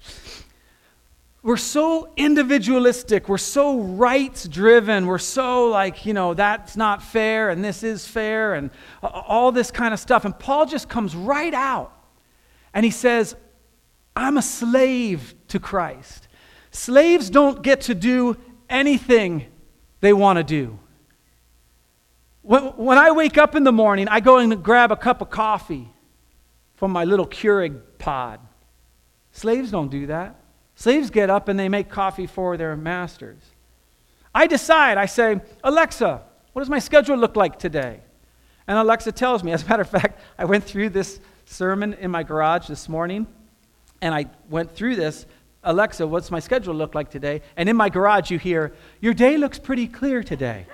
We're 1.43 1.57
so 1.57 2.09
individualistic. 2.15 3.27
We're 3.27 3.37
so 3.37 3.79
rights 3.79 4.47
driven. 4.47 5.05
We're 5.05 5.17
so 5.17 5.67
like, 5.67 6.05
you 6.05 6.13
know, 6.13 6.33
that's 6.33 6.77
not 6.77 7.03
fair 7.03 7.49
and 7.49 7.61
this 7.61 7.83
is 7.83 8.07
fair 8.07 8.53
and 8.53 8.71
all 9.03 9.51
this 9.51 9.69
kind 9.69 9.93
of 9.93 9.99
stuff. 9.99 10.23
And 10.23 10.37
Paul 10.39 10.65
just 10.65 10.87
comes 10.87 11.13
right 11.13 11.53
out 11.53 11.91
and 12.73 12.85
he 12.85 12.91
says, 12.91 13.35
I'm 14.15 14.37
a 14.37 14.41
slave 14.41 15.35
to 15.49 15.59
Christ. 15.59 16.29
Slaves 16.71 17.29
don't 17.29 17.61
get 17.61 17.81
to 17.81 17.95
do 17.95 18.37
anything 18.69 19.45
they 19.99 20.13
want 20.13 20.37
to 20.37 20.43
do. 20.43 20.79
When, 22.41 22.97
I 22.97 23.11
wake 23.11 23.37
up 23.37 23.55
in 23.55 23.63
the 23.63 23.71
morning, 23.71 24.07
I 24.07 24.19
go 24.21 24.37
and 24.37 24.63
grab 24.63 24.91
a 24.91 24.97
cup 24.97 25.21
of 25.21 25.29
coffee 25.29 25.89
from 26.75 26.91
my 26.91 27.03
little 27.05 27.27
Keurig 27.27 27.79
pod. 27.99 28.39
Slaves 29.31 29.71
don't 29.71 29.89
do 29.89 30.07
that. 30.07 30.42
Slaves 30.75 31.09
get 31.09 31.29
up 31.29 31.47
and 31.47 31.59
they 31.59 31.69
make 31.69 31.89
coffee 31.89 32.27
for 32.27 32.57
their 32.57 32.75
masters. 32.75 33.39
I 34.33 34.47
decide, 34.47 34.97
I 34.97 35.05
say, 35.05 35.39
Alexa, 35.63 36.21
what 36.53 36.61
does 36.61 36.69
my 36.69 36.79
schedule 36.79 37.17
look 37.17 37.35
like 37.35 37.59
today? 37.59 37.99
And 38.67 38.77
Alexa 38.77 39.11
tells 39.11 39.43
me. 39.43 39.51
As 39.53 39.63
a 39.63 39.67
matter 39.67 39.81
of 39.81 39.89
fact, 39.89 40.19
I 40.37 40.45
went 40.45 40.63
through 40.63 40.89
this 40.89 41.19
sermon 41.45 41.93
in 41.93 42.09
my 42.09 42.23
garage 42.23 42.67
this 42.67 42.87
morning, 42.89 43.27
and 44.01 44.13
I 44.15 44.25
went 44.49 44.75
through 44.75 44.95
this. 44.95 45.25
Alexa, 45.63 46.05
what's 46.05 46.29
my 46.29 46.39
schedule 46.39 46.73
look 46.73 46.93
like 46.93 47.09
today? 47.09 47.41
And 47.55 47.69
in 47.69 47.75
my 47.75 47.89
garage, 47.89 48.31
you 48.31 48.39
hear, 48.39 48.73
Your 48.99 49.13
day 49.13 49.37
looks 49.37 49.59
pretty 49.59 49.87
clear 49.87 50.23
today. 50.23 50.65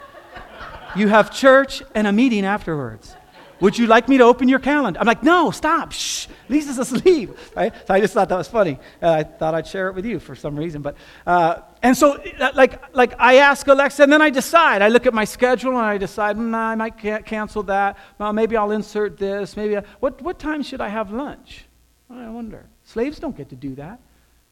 you 0.96 1.10
have 1.10 1.32
church 1.32 1.84
and 1.94 2.08
a 2.08 2.12
meeting 2.12 2.46
afterwards. 2.46 3.16
Would 3.62 3.78
you 3.78 3.88
like 3.88 4.08
me 4.08 4.18
to 4.18 4.24
open 4.24 4.48
your 4.48 4.60
calendar? 4.60 5.00
I'm 5.00 5.08
like, 5.08 5.24
No, 5.24 5.52
stop. 5.52 5.92
Shh. 5.92 6.28
Lisa's 6.48 6.78
asleep. 6.78 7.32
Right? 7.56 7.74
So 7.88 7.94
I 7.94 8.00
just 8.00 8.14
thought 8.14 8.30
that 8.30 8.38
was 8.38 8.48
funny. 8.48 8.80
Uh, 9.02 9.12
I 9.12 9.24
thought 9.24 9.54
I'd 9.54 9.68
share 9.68 9.90
it 9.90 9.96
with 9.96 10.06
you 10.06 10.20
for 10.20 10.36
some 10.36 10.58
reason. 10.58 10.82
But, 10.82 10.96
uh, 11.26 11.60
and 11.82 11.98
so, 11.98 12.14
uh, 12.40 12.52
like, 12.54 12.96
like 12.96 13.14
I 13.20 13.38
ask 13.38 13.68
Alexa, 13.68 14.04
and 14.04 14.12
then 14.12 14.22
I 14.22 14.30
decide. 14.30 14.82
I 14.82 14.88
look 14.88 15.06
at 15.06 15.14
my 15.14 15.26
schedule 15.26 15.72
and 15.72 15.80
I 15.80 15.98
decide, 15.98 16.38
nah, 16.38 16.70
I 16.70 16.76
might 16.76 16.98
cancel 17.26 17.64
that. 17.64 17.98
Well, 18.18 18.32
maybe 18.34 18.56
I'll 18.56 18.72
insert 18.72 19.18
this. 19.18 19.58
Maybe, 19.58 19.78
I, 19.78 19.84
what, 20.00 20.22
what 20.22 20.40
time 20.40 20.64
should 20.64 20.80
I 20.80 20.90
have 20.90 21.12
lunch? 21.12 21.66
I 22.10 22.30
wonder. 22.30 22.66
Slaves 22.84 23.20
don't 23.20 23.36
get 23.36 23.50
to 23.50 23.56
do 23.56 23.76
that. 23.76 24.00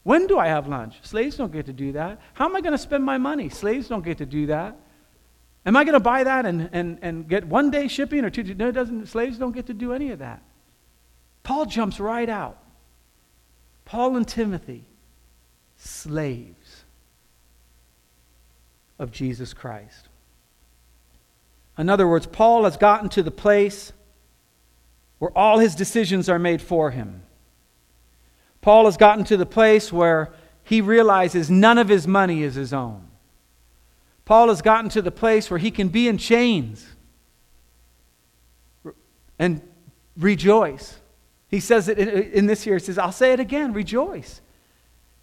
When 0.02 0.26
do 0.26 0.38
I 0.38 0.46
have 0.48 0.68
lunch? 0.68 0.96
Slaves 1.02 1.36
don't 1.36 1.52
get 1.52 1.66
to 1.66 1.72
do 1.72 1.92
that. 1.92 2.20
How 2.34 2.46
am 2.46 2.56
I 2.56 2.60
going 2.60 2.72
to 2.72 2.78
spend 2.78 3.04
my 3.04 3.18
money? 3.18 3.48
Slaves 3.48 3.88
don't 3.88 4.04
get 4.04 4.18
to 4.18 4.26
do 4.26 4.46
that. 4.46 4.76
Am 5.66 5.76
I 5.76 5.84
going 5.84 5.94
to 5.94 6.00
buy 6.00 6.24
that 6.24 6.46
and, 6.46 6.70
and, 6.72 6.98
and 7.02 7.28
get 7.28 7.44
one 7.44 7.70
day 7.70 7.88
shipping 7.88 8.24
or 8.24 8.30
two? 8.30 8.42
No, 8.54 8.70
doesn't, 8.70 9.06
slaves 9.06 9.38
don't 9.38 9.52
get 9.52 9.66
to 9.66 9.74
do 9.74 9.92
any 9.92 10.10
of 10.10 10.20
that. 10.20 10.42
Paul 11.42 11.66
jumps 11.66 12.00
right 12.00 12.28
out. 12.28 12.58
Paul 13.84 14.16
and 14.16 14.26
Timothy, 14.26 14.84
slaves 15.76 16.84
of 18.98 19.12
Jesus 19.12 19.54
Christ. 19.54 20.08
In 21.78 21.88
other 21.88 22.06
words, 22.06 22.26
Paul 22.26 22.64
has 22.64 22.76
gotten 22.76 23.08
to 23.10 23.22
the 23.22 23.30
place 23.30 23.92
where 25.18 25.36
all 25.36 25.58
his 25.58 25.74
decisions 25.74 26.28
are 26.28 26.38
made 26.38 26.60
for 26.60 26.90
him. 26.90 27.22
Paul 28.60 28.84
has 28.84 28.96
gotten 28.96 29.24
to 29.24 29.36
the 29.36 29.46
place 29.46 29.92
where 29.92 30.32
he 30.64 30.80
realizes 30.80 31.50
none 31.50 31.78
of 31.78 31.88
his 31.88 32.06
money 32.06 32.42
is 32.42 32.56
his 32.56 32.72
own. 32.72 33.07
Paul 34.28 34.48
has 34.48 34.60
gotten 34.60 34.90
to 34.90 35.00
the 35.00 35.10
place 35.10 35.50
where 35.50 35.56
he 35.56 35.70
can 35.70 35.88
be 35.88 36.06
in 36.06 36.18
chains 36.18 36.86
and 39.38 39.62
rejoice. 40.18 40.98
He 41.48 41.60
says 41.60 41.88
it 41.88 41.98
in, 41.98 42.44
this 42.44 42.62
here, 42.62 42.74
he 42.74 42.84
says, 42.84 42.98
I'll 42.98 43.10
say 43.10 43.32
it 43.32 43.40
again, 43.40 43.72
rejoice. 43.72 44.42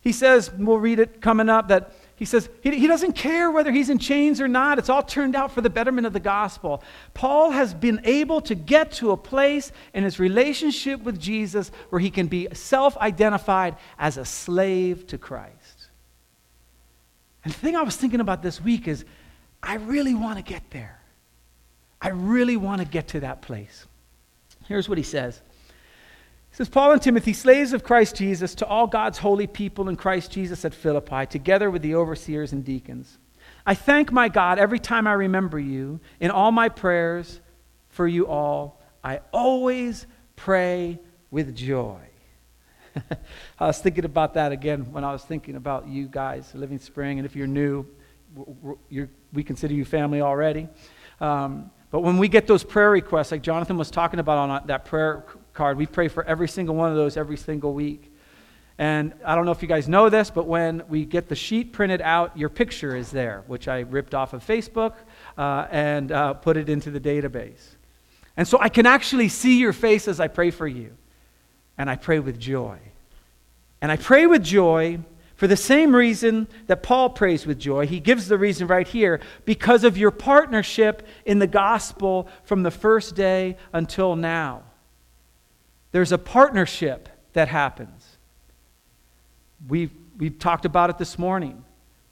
He 0.02 0.12
says, 0.12 0.52
we'll 0.52 0.80
read 0.80 0.98
it 0.98 1.22
coming 1.22 1.50
up, 1.50 1.68
that 1.68 1.94
he 2.16 2.26
says 2.26 2.50
he, 2.62 2.72
he 2.80 2.88
doesn't 2.88 3.12
care 3.12 3.52
whether 3.52 3.72
he's 3.72 3.92
in 3.92 4.00
chains 4.00 4.42
or 4.42 4.48
not. 4.48 4.80
It's 4.80 4.90
all 4.90 5.04
turned 5.04 5.36
out 5.36 5.52
for 5.52 5.62
the 5.62 5.70
betterment 5.70 6.08
of 6.08 6.14
the 6.14 6.20
gospel. 6.20 6.82
Paul 7.14 7.52
has 7.52 7.76
been 7.76 8.02
able 8.06 8.42
to 8.42 8.56
get 8.56 8.92
to 8.94 9.12
a 9.12 9.18
place 9.18 9.72
in 9.94 10.04
his 10.04 10.18
relationship 10.18 11.04
with 11.04 11.20
Jesus 11.20 11.70
where 11.92 12.00
he 12.00 12.10
can 12.10 12.26
be 12.26 12.48
self 12.54 12.98
identified 12.98 13.76
as 14.00 14.18
a 14.18 14.26
slave 14.26 15.06
to 15.06 15.20
Christ. 15.20 15.55
And 17.46 17.54
the 17.54 17.58
thing 17.58 17.76
I 17.76 17.84
was 17.84 17.96
thinking 17.96 18.20
about 18.20 18.42
this 18.42 18.60
week 18.60 18.88
is 18.88 19.06
I 19.62 19.76
really 19.76 20.16
want 20.16 20.38
to 20.38 20.44
get 20.44 20.72
there. 20.72 21.00
I 22.02 22.10
really 22.10 22.58
want 22.58 22.82
to 22.82 22.88
get 22.88 23.10
to 23.10 23.22
that 23.22 23.42
place. 23.42 23.86
Here's 24.68 24.90
what 24.90 24.98
he 24.98 25.04
says 25.04 25.42
He 26.50 26.56
says, 26.56 26.68
Paul 26.68 26.92
and 26.92 27.02
Timothy, 27.02 27.34
slaves 27.34 27.72
of 27.72 27.84
Christ 27.84 28.16
Jesus, 28.16 28.56
to 28.56 28.66
all 28.66 28.88
God's 28.88 29.20
holy 29.20 29.48
people 29.48 29.88
in 29.90 29.96
Christ 29.96 30.32
Jesus 30.32 30.66
at 30.66 30.74
Philippi, 30.74 31.28
together 31.28 31.70
with 31.70 31.84
the 31.84 31.96
overseers 31.96 32.52
and 32.52 32.66
deacons. 32.66 33.18
I 33.64 33.76
thank 33.76 34.12
my 34.12 34.28
God 34.28 34.58
every 34.58 34.80
time 34.80 35.06
I 35.06 35.14
remember 35.14 35.60
you. 35.60 36.00
In 36.20 36.32
all 36.32 36.52
my 36.52 36.70
prayers 36.70 37.40
for 37.90 38.08
you 38.08 38.28
all, 38.28 38.82
I 39.04 39.22
always 39.32 40.08
pray 40.36 41.00
with 41.30 41.56
joy. 41.56 42.00
I 43.60 43.68
was 43.68 43.80
thinking 43.80 44.06
about 44.06 44.34
that 44.36 44.52
again 44.52 44.92
when 44.92 45.04
I 45.04 45.12
was 45.12 45.24
thinking 45.24 45.56
about 45.56 45.88
you 45.88 46.08
guys, 46.08 46.52
Living 46.54 46.80
Spring, 46.80 47.20
and 47.20 47.26
if 47.26 47.36
you're 47.36 47.48
new, 47.48 47.86
you're, 48.90 49.10
we 49.34 49.44
consider 49.44 49.74
you 49.74 49.86
family 49.86 50.22
already. 50.22 50.68
Um, 51.20 51.72
but 51.92 52.02
when 52.02 52.18
we 52.18 52.28
get 52.28 52.48
those 52.48 52.64
prayer 52.64 52.92
requests, 52.92 53.32
like 53.32 53.42
Jonathan 53.42 53.78
was 53.78 53.90
talking 53.90 54.20
about 54.20 54.50
on 54.50 54.68
that 54.68 54.86
prayer 54.86 55.24
card. 55.54 55.78
We 55.78 55.86
pray 55.86 56.08
for 56.08 56.24
every 56.26 56.48
single 56.48 56.76
one 56.76 56.92
of 56.92 56.98
those 56.98 57.18
every 57.18 57.38
single 57.38 57.74
week. 57.74 58.12
And 58.78 59.14
I 59.26 59.36
don't 59.36 59.46
know 59.46 59.54
if 59.54 59.62
you 59.62 59.70
guys 59.70 59.88
know 59.88 60.10
this, 60.10 60.30
but 60.30 60.46
when 60.46 60.84
we 60.90 61.06
get 61.06 61.30
the 61.30 61.36
sheet 61.36 61.72
printed 61.72 62.02
out, 62.02 62.38
your 62.38 62.50
picture 62.50 62.94
is 62.96 63.10
there, 63.10 63.46
which 63.48 63.70
I 63.70 63.80
ripped 63.80 64.14
off 64.14 64.34
of 64.34 64.46
Facebook 64.46 64.96
uh, 65.38 65.68
and 65.72 66.12
uh, 66.12 66.34
put 66.34 66.58
it 66.58 66.68
into 66.68 66.92
the 66.92 67.00
database. 67.00 67.76
And 68.36 68.46
so 68.46 68.60
I 68.60 68.68
can 68.68 68.86
actually 68.86 69.30
see 69.30 69.60
your 69.60 69.72
face 69.72 70.10
as 70.10 70.20
I 70.20 70.28
pray 70.28 70.52
for 70.52 70.68
you. 70.68 70.98
And 71.78 71.90
I 71.90 71.96
pray 71.96 72.20
with 72.20 72.40
joy. 72.40 72.78
And 73.82 73.92
I 73.92 73.98
pray 73.98 74.26
with 74.26 74.44
joy 74.44 75.00
for 75.36 75.48
the 75.48 75.58
same 75.58 75.96
reason 75.96 76.48
that 76.68 76.82
Paul 76.82 77.10
prays 77.10 77.46
with 77.46 77.60
joy. 77.60 77.88
He 77.88 78.00
gives 78.00 78.28
the 78.28 78.38
reason 78.38 78.68
right 78.68 78.88
here 78.88 79.20
because 79.44 79.84
of 79.84 79.98
your 79.98 80.12
partnership 80.12 81.06
in 81.26 81.40
the 81.40 81.48
gospel 81.48 82.30
from 82.44 82.64
the 82.64 82.72
first 82.72 83.16
day 83.16 83.58
until 83.74 84.16
now. 84.16 84.64
There's 85.92 86.12
a 86.12 86.18
partnership 86.18 87.10
that 87.34 87.48
happens. 87.50 88.18
We've, 89.68 89.92
we've 90.18 90.40
talked 90.40 90.66
about 90.66 90.90
it 90.90 90.98
this 90.98 91.20
morning. 91.20 91.64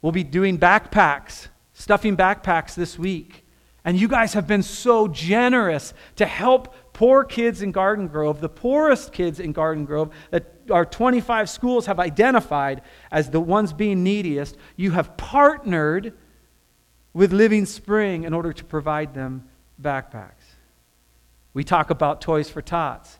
We'll 0.02 0.12
be 0.12 0.24
doing 0.24 0.58
backpacks, 0.58 1.48
stuffing 1.72 2.16
backpacks 2.16 2.74
this 2.74 2.98
week. 2.98 3.43
And 3.84 4.00
you 4.00 4.08
guys 4.08 4.32
have 4.32 4.46
been 4.46 4.62
so 4.62 5.08
generous 5.08 5.92
to 6.16 6.24
help 6.24 6.74
poor 6.94 7.24
kids 7.24 7.60
in 7.60 7.70
Garden 7.72 8.08
Grove, 8.08 8.40
the 8.40 8.48
poorest 8.48 9.12
kids 9.12 9.40
in 9.40 9.52
Garden 9.52 9.84
Grove, 9.84 10.10
that 10.30 10.54
our 10.70 10.86
25 10.86 11.50
schools 11.50 11.86
have 11.86 12.00
identified 12.00 12.80
as 13.10 13.30
the 13.30 13.40
ones 13.40 13.72
being 13.72 14.02
neediest. 14.02 14.56
You 14.76 14.92
have 14.92 15.16
partnered 15.16 16.14
with 17.12 17.32
Living 17.32 17.66
Spring 17.66 18.24
in 18.24 18.32
order 18.32 18.52
to 18.52 18.64
provide 18.64 19.12
them 19.12 19.48
backpacks. 19.80 20.56
We 21.52 21.62
talk 21.62 21.90
about 21.90 22.20
Toys 22.20 22.48
for 22.48 22.62
Tots. 22.62 23.18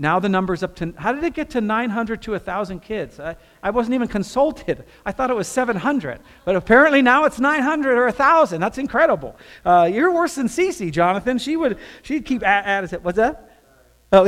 Now 0.00 0.18
the 0.18 0.30
number's 0.30 0.62
up 0.62 0.74
to, 0.76 0.94
how 0.96 1.12
did 1.12 1.22
it 1.24 1.34
get 1.34 1.50
to 1.50 1.60
900 1.60 2.22
to 2.22 2.30
1,000 2.30 2.80
kids? 2.80 3.20
I, 3.20 3.36
I 3.62 3.68
wasn't 3.68 3.94
even 3.96 4.08
consulted. 4.08 4.86
I 5.04 5.12
thought 5.12 5.28
it 5.28 5.36
was 5.36 5.46
700. 5.46 6.20
But 6.46 6.56
apparently 6.56 7.02
now 7.02 7.26
it's 7.26 7.38
900 7.38 7.98
or 7.98 8.04
1,000. 8.06 8.62
That's 8.62 8.78
incredible. 8.78 9.36
Uh, 9.62 9.90
you're 9.92 10.10
worse 10.10 10.36
than 10.36 10.46
Cece, 10.46 10.90
Jonathan. 10.90 11.36
She 11.36 11.54
would, 11.54 11.76
she'd 12.00 12.24
keep 12.24 12.42
at, 12.42 12.64
at 12.64 12.90
it. 12.90 13.04
What's 13.04 13.18
that? 13.18 13.60
Oh, 14.10 14.26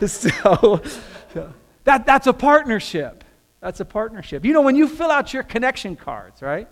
so, 0.00 0.82
so 1.32 1.54
that, 1.84 2.04
that's 2.04 2.26
a 2.26 2.32
partnership. 2.32 3.22
That's 3.60 3.78
a 3.78 3.84
partnership. 3.84 4.44
You 4.44 4.54
know, 4.54 4.62
when 4.62 4.74
you 4.74 4.88
fill 4.88 5.12
out 5.12 5.32
your 5.32 5.44
connection 5.44 5.94
cards, 5.94 6.42
right? 6.42 6.66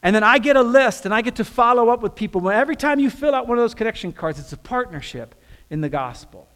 And 0.00 0.14
then 0.14 0.22
I 0.22 0.38
get 0.38 0.54
a 0.54 0.62
list 0.62 1.06
and 1.06 1.12
I 1.12 1.22
get 1.22 1.34
to 1.36 1.44
follow 1.44 1.88
up 1.88 2.02
with 2.02 2.14
people. 2.14 2.48
Every 2.48 2.76
time 2.76 3.00
you 3.00 3.10
fill 3.10 3.34
out 3.34 3.48
one 3.48 3.58
of 3.58 3.62
those 3.62 3.74
connection 3.74 4.12
cards, 4.12 4.38
it's 4.38 4.52
a 4.52 4.56
partnership 4.56 5.34
in 5.70 5.80
the 5.80 5.88
gospel. 5.88 6.48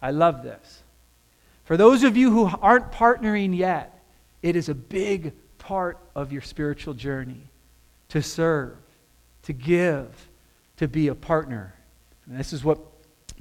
I 0.00 0.10
love 0.10 0.42
this. 0.42 0.82
For 1.64 1.76
those 1.76 2.04
of 2.04 2.16
you 2.16 2.30
who 2.30 2.50
aren't 2.60 2.92
partnering 2.92 3.56
yet, 3.56 4.02
it 4.42 4.56
is 4.56 4.68
a 4.68 4.74
big 4.74 5.32
part 5.58 5.98
of 6.14 6.32
your 6.32 6.42
spiritual 6.42 6.94
journey 6.94 7.48
to 8.08 8.20
serve, 8.20 8.76
to 9.44 9.52
give, 9.52 10.28
to 10.76 10.88
be 10.88 11.08
a 11.08 11.14
partner. 11.14 11.74
And 12.26 12.38
this 12.38 12.52
is 12.52 12.64
what 12.64 12.78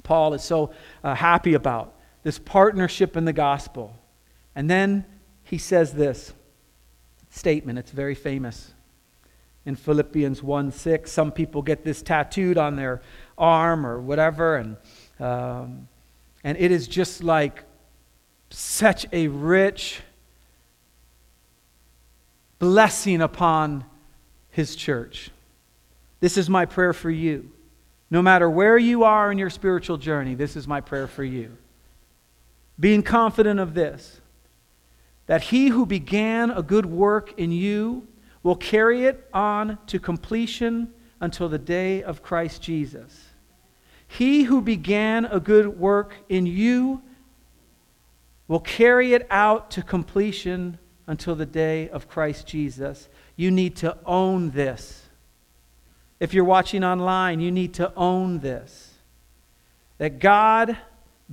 Paul 0.03 0.33
is 0.33 0.43
so 0.43 0.71
uh, 1.03 1.15
happy 1.15 1.55
about 1.55 1.95
this 2.23 2.39
partnership 2.39 3.17
in 3.17 3.25
the 3.25 3.33
gospel. 3.33 3.95
And 4.55 4.69
then 4.69 5.05
he 5.43 5.57
says 5.57 5.93
this 5.93 6.33
statement, 7.29 7.79
it's 7.79 7.91
very 7.91 8.15
famous. 8.15 8.73
In 9.65 9.75
Philippians 9.75 10.41
1 10.41 10.71
6, 10.71 11.11
some 11.11 11.31
people 11.31 11.61
get 11.61 11.83
this 11.83 12.01
tattooed 12.01 12.57
on 12.57 12.75
their 12.75 13.01
arm 13.37 13.85
or 13.85 13.99
whatever, 13.99 14.55
and 14.55 14.77
um, 15.21 15.87
and 16.43 16.57
it 16.57 16.71
is 16.71 16.87
just 16.87 17.23
like 17.23 17.63
such 18.49 19.05
a 19.13 19.27
rich 19.27 20.01
blessing 22.59 23.21
upon 23.21 23.85
his 24.49 24.75
church. 24.75 25.29
This 26.19 26.37
is 26.37 26.49
my 26.49 26.65
prayer 26.65 26.93
for 26.93 27.09
you. 27.09 27.51
No 28.09 28.21
matter 28.21 28.49
where 28.49 28.77
you 28.77 29.03
are 29.03 29.31
in 29.31 29.37
your 29.37 29.49
spiritual 29.49 29.97
journey, 29.97 30.35
this 30.35 30.55
is 30.55 30.67
my 30.67 30.81
prayer 30.81 31.07
for 31.07 31.23
you. 31.23 31.55
Being 32.79 33.03
confident 33.03 33.59
of 33.59 33.73
this, 33.73 34.19
that 35.27 35.43
he 35.43 35.69
who 35.69 35.85
began 35.85 36.51
a 36.51 36.61
good 36.61 36.85
work 36.85 37.39
in 37.39 37.51
you 37.51 38.07
will 38.43 38.55
carry 38.55 39.05
it 39.05 39.29
on 39.33 39.77
to 39.87 39.99
completion 39.99 40.91
until 41.21 41.47
the 41.47 41.59
day 41.59 42.03
of 42.03 42.23
Christ 42.23 42.61
Jesus. 42.61 43.30
He 44.17 44.43
who 44.43 44.61
began 44.61 45.23
a 45.23 45.39
good 45.39 45.79
work 45.79 46.15
in 46.27 46.45
you 46.45 47.01
will 48.49 48.59
carry 48.59 49.13
it 49.13 49.25
out 49.31 49.71
to 49.71 49.81
completion 49.81 50.77
until 51.07 51.33
the 51.33 51.45
day 51.45 51.87
of 51.87 52.09
Christ 52.09 52.45
Jesus. 52.45 53.07
You 53.37 53.51
need 53.51 53.77
to 53.77 53.97
own 54.05 54.51
this. 54.51 55.07
If 56.19 56.33
you're 56.33 56.43
watching 56.43 56.83
online, 56.83 57.39
you 57.39 57.53
need 57.53 57.73
to 57.75 57.93
own 57.95 58.39
this. 58.39 58.95
That 59.97 60.19
God 60.19 60.77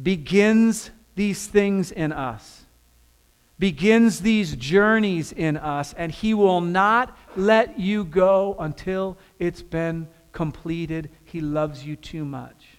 begins 0.00 0.92
these 1.16 1.49
things 1.49 1.90
in 1.90 2.12
us, 2.12 2.64
begins 3.58 4.20
these 4.20 4.54
journeys 4.54 5.32
in 5.32 5.56
us, 5.56 5.94
and 5.94 6.12
He 6.12 6.32
will 6.32 6.61
not 6.61 7.18
let 7.35 7.80
you 7.80 8.04
go 8.04 8.54
until 8.61 9.18
it's 9.40 9.62
been 9.62 10.06
completed. 10.38 11.11
He 11.25 11.40
loves 11.40 11.85
you 11.85 11.97
too 11.97 12.25
much. 12.25 12.78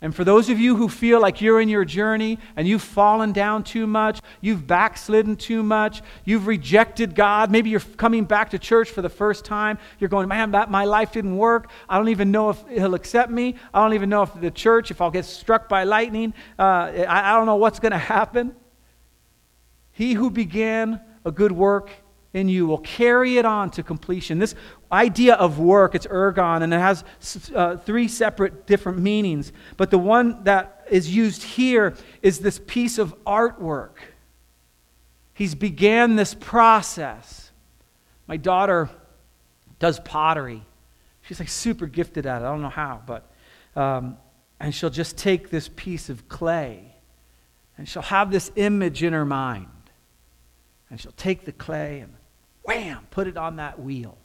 And 0.00 0.14
for 0.14 0.22
those 0.22 0.48
of 0.48 0.60
you 0.60 0.76
who 0.76 0.88
feel 0.88 1.20
like 1.20 1.40
you're 1.40 1.60
in 1.60 1.68
your 1.68 1.84
journey 1.84 2.38
and 2.54 2.68
you've 2.68 2.80
fallen 2.80 3.32
down 3.32 3.64
too 3.64 3.88
much, 3.88 4.20
you've 4.40 4.64
backslidden 4.64 5.34
too 5.34 5.64
much, 5.64 6.00
you've 6.24 6.46
rejected 6.46 7.16
God, 7.16 7.50
maybe 7.50 7.70
you're 7.70 7.80
coming 7.96 8.24
back 8.24 8.50
to 8.50 8.58
church 8.60 8.88
for 8.90 9.02
the 9.02 9.08
first 9.08 9.44
time, 9.44 9.78
you're 9.98 10.08
going, 10.08 10.28
man, 10.28 10.52
that, 10.52 10.70
my 10.70 10.84
life 10.84 11.10
didn't 11.10 11.36
work. 11.36 11.70
I 11.88 11.98
don't 11.98 12.10
even 12.10 12.30
know 12.30 12.50
if 12.50 12.64
He'll 12.68 12.94
accept 12.94 13.32
me. 13.32 13.56
I 13.74 13.82
don't 13.82 13.94
even 13.94 14.08
know 14.08 14.22
if 14.22 14.32
the 14.40 14.52
church, 14.52 14.92
if 14.92 15.00
I'll 15.00 15.10
get 15.10 15.24
struck 15.24 15.68
by 15.68 15.82
lightning, 15.82 16.34
uh, 16.56 16.62
I, 16.62 17.32
I 17.32 17.36
don't 17.36 17.46
know 17.46 17.56
what's 17.56 17.80
going 17.80 17.90
to 17.90 17.98
happen. 17.98 18.54
He 19.90 20.12
who 20.12 20.30
began 20.30 21.00
a 21.24 21.32
good 21.32 21.50
work 21.50 21.90
in 22.34 22.48
you 22.48 22.66
will 22.66 22.78
carry 22.78 23.38
it 23.38 23.44
on 23.44 23.70
to 23.70 23.82
completion. 23.82 24.38
This 24.38 24.54
idea 24.92 25.34
of 25.34 25.58
work, 25.58 25.94
it's 25.94 26.06
ergon, 26.06 26.62
and 26.62 26.74
it 26.74 26.78
has 26.78 27.04
uh, 27.54 27.76
three 27.78 28.08
separate 28.08 28.66
different 28.66 28.98
meanings. 28.98 29.52
But 29.76 29.90
the 29.90 29.98
one 29.98 30.44
that 30.44 30.86
is 30.90 31.14
used 31.14 31.42
here 31.42 31.94
is 32.22 32.40
this 32.40 32.60
piece 32.66 32.98
of 32.98 33.14
artwork. 33.24 33.94
He's 35.32 35.54
began 35.54 36.16
this 36.16 36.34
process. 36.34 37.50
My 38.26 38.36
daughter 38.36 38.90
does 39.78 40.00
pottery. 40.00 40.62
She's 41.22 41.40
like 41.40 41.48
super 41.48 41.86
gifted 41.86 42.26
at 42.26 42.42
it. 42.42 42.44
I 42.44 42.48
don't 42.48 42.62
know 42.62 42.68
how, 42.68 43.02
but 43.06 43.30
um, 43.76 44.16
and 44.60 44.74
she'll 44.74 44.90
just 44.90 45.16
take 45.16 45.50
this 45.50 45.68
piece 45.68 46.08
of 46.08 46.28
clay 46.28 46.96
and 47.76 47.88
she'll 47.88 48.02
have 48.02 48.30
this 48.30 48.50
image 48.56 49.02
in 49.02 49.12
her 49.12 49.24
mind. 49.24 49.68
And 50.90 51.00
she'll 51.00 51.12
take 51.12 51.44
the 51.44 51.52
clay 51.52 52.00
and 52.00 52.14
wham, 52.68 53.06
put 53.10 53.26
it 53.26 53.38
on 53.38 53.56
that 53.56 53.80
wheel. 53.80 54.18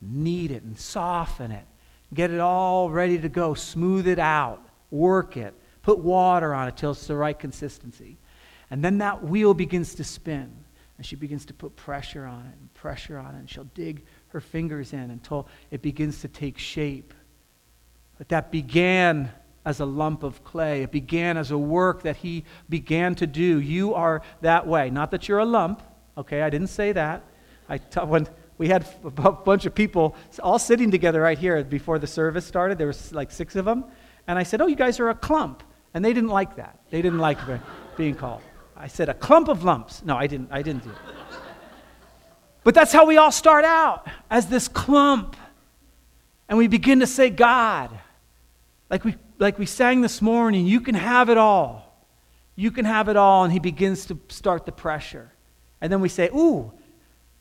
Knead 0.00 0.50
it 0.50 0.62
and 0.62 0.78
soften 0.78 1.50
it. 1.52 1.64
Get 2.14 2.30
it 2.30 2.40
all 2.40 2.90
ready 2.90 3.18
to 3.18 3.28
go. 3.28 3.52
Smooth 3.52 4.08
it 4.08 4.18
out. 4.18 4.66
Work 4.90 5.36
it. 5.36 5.54
Put 5.82 5.98
water 5.98 6.54
on 6.54 6.68
it 6.68 6.76
till 6.76 6.92
it's 6.92 7.06
the 7.06 7.14
right 7.14 7.38
consistency. 7.38 8.16
And 8.70 8.82
then 8.82 8.98
that 8.98 9.22
wheel 9.22 9.52
begins 9.52 9.94
to 9.96 10.04
spin. 10.04 10.50
And 10.96 11.06
she 11.06 11.14
begins 11.14 11.44
to 11.46 11.54
put 11.54 11.76
pressure 11.76 12.24
on 12.24 12.40
it 12.40 12.54
and 12.58 12.72
pressure 12.74 13.18
on 13.18 13.34
it. 13.34 13.38
And 13.38 13.50
she'll 13.50 13.68
dig 13.74 14.04
her 14.28 14.40
fingers 14.40 14.92
in 14.92 15.10
until 15.10 15.46
it 15.70 15.82
begins 15.82 16.22
to 16.22 16.28
take 16.28 16.58
shape. 16.58 17.12
But 18.16 18.30
that 18.30 18.50
began 18.50 19.30
as 19.64 19.80
a 19.80 19.84
lump 19.84 20.22
of 20.22 20.42
clay. 20.44 20.82
It 20.82 20.90
began 20.90 21.36
as 21.36 21.50
a 21.50 21.58
work 21.58 22.02
that 22.02 22.16
he 22.16 22.44
began 22.68 23.14
to 23.16 23.26
do. 23.26 23.60
You 23.60 23.94
are 23.94 24.22
that 24.40 24.66
way. 24.66 24.90
Not 24.90 25.10
that 25.10 25.28
you're 25.28 25.38
a 25.38 25.44
lump, 25.44 25.82
okay? 26.16 26.42
I 26.42 26.50
didn't 26.50 26.68
say 26.68 26.92
that. 26.92 27.22
I 27.68 27.78
t- 27.78 28.00
when 28.00 28.28
we 28.58 28.68
had 28.68 28.86
a 29.04 29.32
bunch 29.32 29.66
of 29.66 29.74
people 29.74 30.16
all 30.42 30.58
sitting 30.58 30.90
together 30.90 31.20
right 31.20 31.38
here 31.38 31.62
before 31.64 31.98
the 31.98 32.06
service 32.06 32.44
started. 32.44 32.78
There 32.78 32.86
was 32.86 33.12
like 33.12 33.30
six 33.30 33.56
of 33.56 33.64
them, 33.64 33.84
and 34.26 34.38
I 34.38 34.42
said, 34.42 34.60
"Oh, 34.60 34.66
you 34.66 34.76
guys 34.76 35.00
are 35.00 35.08
a 35.08 35.14
clump," 35.14 35.62
and 35.94 36.04
they 36.04 36.12
didn't 36.12 36.30
like 36.30 36.56
that. 36.56 36.80
They 36.90 37.00
didn't 37.00 37.20
like 37.20 37.38
being 37.96 38.14
called. 38.14 38.42
I 38.76 38.88
said, 38.88 39.08
"A 39.08 39.14
clump 39.14 39.48
of 39.48 39.64
lumps." 39.64 40.02
No, 40.04 40.16
I 40.16 40.26
didn't. 40.26 40.48
I 40.50 40.62
didn't 40.62 40.84
do 40.84 40.90
it. 40.90 40.96
But 42.64 42.74
that's 42.74 42.92
how 42.92 43.06
we 43.06 43.16
all 43.16 43.32
start 43.32 43.64
out 43.64 44.06
as 44.30 44.48
this 44.48 44.68
clump, 44.68 45.36
and 46.48 46.58
we 46.58 46.68
begin 46.68 47.00
to 47.00 47.06
say, 47.06 47.30
"God," 47.30 47.90
like 48.90 49.04
we 49.04 49.14
like 49.38 49.58
we 49.58 49.66
sang 49.66 50.00
this 50.00 50.20
morning. 50.20 50.66
You 50.66 50.80
can 50.80 50.94
have 50.94 51.30
it 51.30 51.38
all. 51.38 51.84
You 52.56 52.72
can 52.72 52.84
have 52.84 53.08
it 53.08 53.16
all, 53.16 53.44
and 53.44 53.52
He 53.52 53.60
begins 53.60 54.06
to 54.06 54.18
start 54.28 54.66
the 54.66 54.72
pressure, 54.72 55.32
and 55.80 55.92
then 55.92 56.00
we 56.00 56.08
say, 56.08 56.28
"Ooh." 56.34 56.72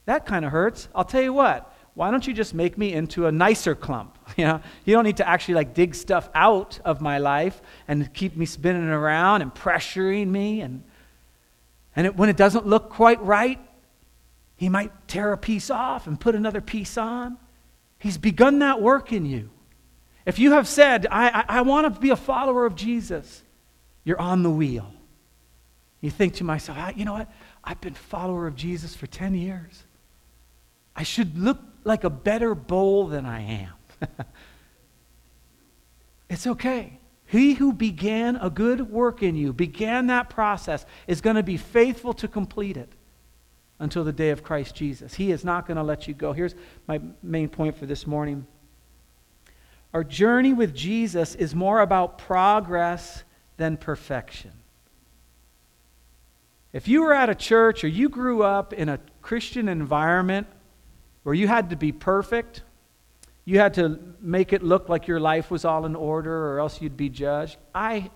That 0.07 0.25
kind 0.25 0.45
of 0.45 0.51
hurts. 0.51 0.87
I'll 0.95 1.05
tell 1.05 1.21
you 1.21 1.33
what. 1.33 1.73
Why 1.93 2.11
don't 2.11 2.25
you 2.25 2.33
just 2.33 2.53
make 2.53 2.77
me 2.77 2.93
into 2.93 3.27
a 3.27 3.31
nicer 3.31 3.75
clump? 3.75 4.17
You 4.37 4.45
know, 4.45 4.61
you 4.85 4.93
don't 4.93 5.05
need 5.05 5.17
to 5.17 5.27
actually 5.27 5.55
like 5.55 5.73
dig 5.73 5.95
stuff 5.95 6.29
out 6.35 6.79
of 6.85 7.01
my 7.01 7.17
life 7.17 7.59
and 7.87 8.13
keep 8.13 8.35
me 8.35 8.45
spinning 8.45 8.83
around 8.83 9.41
and 9.41 9.53
pressuring 9.53 10.27
me. 10.27 10.61
And, 10.61 10.83
and 11.95 12.05
it, 12.05 12.15
when 12.15 12.29
it 12.29 12.37
doesn't 12.37 12.67
look 12.67 12.89
quite 12.89 13.19
right, 13.23 13.59
he 14.57 14.69
might 14.69 14.91
tear 15.07 15.33
a 15.33 15.37
piece 15.37 15.71
off 15.71 16.05
and 16.05 16.19
put 16.19 16.35
another 16.35 16.61
piece 16.61 16.97
on. 16.97 17.37
He's 17.97 18.17
begun 18.17 18.59
that 18.59 18.79
work 18.79 19.11
in 19.11 19.25
you. 19.25 19.49
If 20.25 20.37
you 20.37 20.51
have 20.51 20.67
said, 20.67 21.07
I, 21.09 21.29
I, 21.29 21.45
I 21.59 21.61
want 21.61 21.91
to 21.91 21.99
be 21.99 22.11
a 22.11 22.15
follower 22.15 22.65
of 22.65 22.75
Jesus, 22.75 23.41
you're 24.03 24.21
on 24.21 24.43
the 24.43 24.51
wheel. 24.51 24.93
You 26.01 26.11
think 26.11 26.35
to 26.35 26.43
myself, 26.43 26.77
ah, 26.79 26.91
you 26.95 27.05
know 27.05 27.13
what? 27.13 27.31
I've 27.63 27.81
been 27.81 27.93
a 27.93 27.95
follower 27.95 28.45
of 28.45 28.55
Jesus 28.55 28.95
for 28.95 29.07
10 29.07 29.33
years. 29.33 29.83
I 30.97 31.03
should 31.03 31.37
look 31.37 31.59
like 31.83 32.03
a 32.03 32.09
better 32.09 32.55
bowl 32.55 33.07
than 33.07 33.25
I 33.25 33.41
am. 33.41 33.73
it's 36.29 36.47
okay. 36.47 36.99
He 37.27 37.53
who 37.53 37.71
began 37.71 38.35
a 38.37 38.49
good 38.49 38.89
work 38.89 39.21
in 39.21 39.35
you, 39.35 39.53
began 39.53 40.07
that 40.07 40.29
process, 40.29 40.85
is 41.05 41.21
going 41.21 41.35
to 41.35 41.43
be 41.43 41.57
faithful 41.57 42.13
to 42.15 42.27
complete 42.27 42.77
it 42.77 42.91
until 43.79 44.03
the 44.03 44.11
day 44.11 44.31
of 44.31 44.43
Christ 44.43 44.75
Jesus. 44.75 45.13
He 45.13 45.31
is 45.31 45.45
not 45.45 45.67
going 45.67 45.77
to 45.77 45.83
let 45.83 46.07
you 46.07 46.15
go. 46.15 46.33
Here's 46.33 46.55
my 46.87 46.99
main 47.21 47.47
point 47.47 47.77
for 47.77 47.85
this 47.85 48.07
morning. 48.07 48.47
Our 49.93 50.03
journey 50.03 50.53
with 50.53 50.73
Jesus 50.73 51.35
is 51.35 51.53
more 51.53 51.81
about 51.81 52.17
progress 52.17 53.23
than 53.57 53.77
perfection. 53.77 54.51
If 56.73 56.87
you 56.87 57.03
were 57.03 57.13
at 57.13 57.29
a 57.29 57.35
church 57.35 57.83
or 57.83 57.87
you 57.87 58.09
grew 58.09 58.41
up 58.41 58.73
in 58.73 58.89
a 58.89 58.99
Christian 59.21 59.69
environment 59.69 60.47
where 61.27 61.33
you 61.33 61.45
had 61.45 61.71
to 61.71 61.75
be 61.75 61.91
perfect, 61.91 62.61
you 63.43 63.59
had 63.59 63.73
to 63.73 63.99
make 64.21 64.53
it 64.53 64.63
look 64.63 64.87
like 64.87 65.09
your 65.09 65.19
life 65.19 65.51
was 65.51 65.65
all 65.65 65.85
in 65.85 65.93
order 65.93 66.53
or 66.53 66.59
else 66.61 66.81
you'd 66.81 66.95
be 66.95 67.09
judged. 67.09 67.57
I 67.75 68.11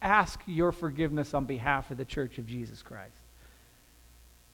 ask 0.00 0.40
your 0.46 0.72
forgiveness 0.72 1.34
on 1.34 1.44
behalf 1.44 1.90
of 1.90 1.98
the 1.98 2.06
church 2.06 2.38
of 2.38 2.46
Jesus 2.46 2.80
Christ. 2.80 3.12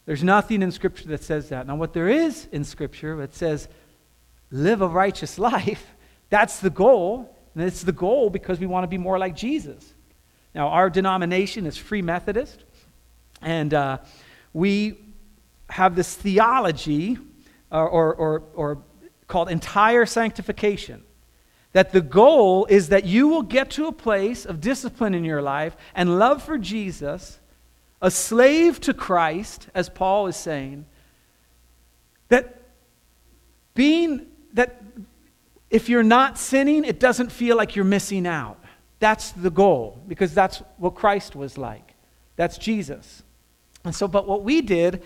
There's 0.05 0.25
nothing 0.25 0.63
in 0.63 0.73
Scripture 0.73 1.11
that 1.11 1.23
says 1.23 1.51
that. 1.51 1.69
Now, 1.69 1.77
what 1.77 1.93
there 1.93 2.09
is 2.09 2.49
in 2.51 2.65
Scripture 2.65 3.15
that 3.19 3.37
says, 3.37 3.69
live 4.51 4.83
a 4.83 4.89
righteous 4.89 5.39
life, 5.53 5.87
that's 6.29 6.59
the 6.59 6.71
goal. 6.71 7.33
And 7.55 7.63
it's 7.63 7.85
the 7.85 7.93
goal 7.93 8.31
because 8.31 8.59
we 8.59 8.67
want 8.67 8.83
to 8.83 8.89
be 8.89 8.99
more 8.99 9.17
like 9.17 9.37
Jesus. 9.37 9.95
Now, 10.57 10.71
our 10.71 10.91
denomination 10.91 11.67
is 11.67 11.77
Free 11.77 12.03
Methodist, 12.03 12.65
and 13.41 13.73
uh, 13.73 13.99
we 14.53 14.99
have 15.71 15.95
this 15.95 16.13
theology 16.17 17.17
or, 17.73 17.89
or, 17.89 18.15
or, 18.15 18.43
or 18.55 18.79
called 19.27 19.51
entire 19.51 20.07
sanctification. 20.07 21.03
That 21.73 21.93
the 21.93 22.03
goal 22.03 22.67
is 22.67 22.91
that 22.91 23.07
you 23.07 23.29
will 23.29 23.43
get 23.43 23.71
to 23.73 23.87
a 23.87 23.93
place 23.93 24.45
of 24.45 24.61
discipline 24.61 25.15
in 25.15 25.25
your 25.25 25.41
life 25.41 25.75
and 25.95 26.19
love 26.19 26.43
for 26.43 26.59
Jesus, 26.59 27.41
a 28.03 28.11
slave 28.11 28.79
to 28.83 28.93
Christ, 28.93 29.69
as 29.75 29.89
Paul 29.89 30.27
is 30.27 30.37
saying, 30.37 30.85
that 32.29 32.61
being, 33.75 34.27
that 34.53 34.83
if 35.71 35.89
you're 35.89 36.03
not 36.03 36.39
sinning, 36.39 36.85
it 36.85 37.01
doesn't 37.01 37.33
feel 37.33 37.57
like 37.57 37.75
you're 37.75 37.87
missing 37.87 38.27
out. 38.27 38.59
That's 38.99 39.33
the 39.33 39.51
goal, 39.51 40.03
because 40.07 40.35
that's 40.35 40.59
what 40.77 40.95
Christ 40.95 41.35
was 41.35 41.57
like. 41.57 41.95
That's 42.37 42.59
Jesus. 42.59 43.23
And 43.85 43.95
so, 43.95 44.07
but 44.07 44.29
what 44.29 44.43
we 44.43 44.61
did 44.61 45.03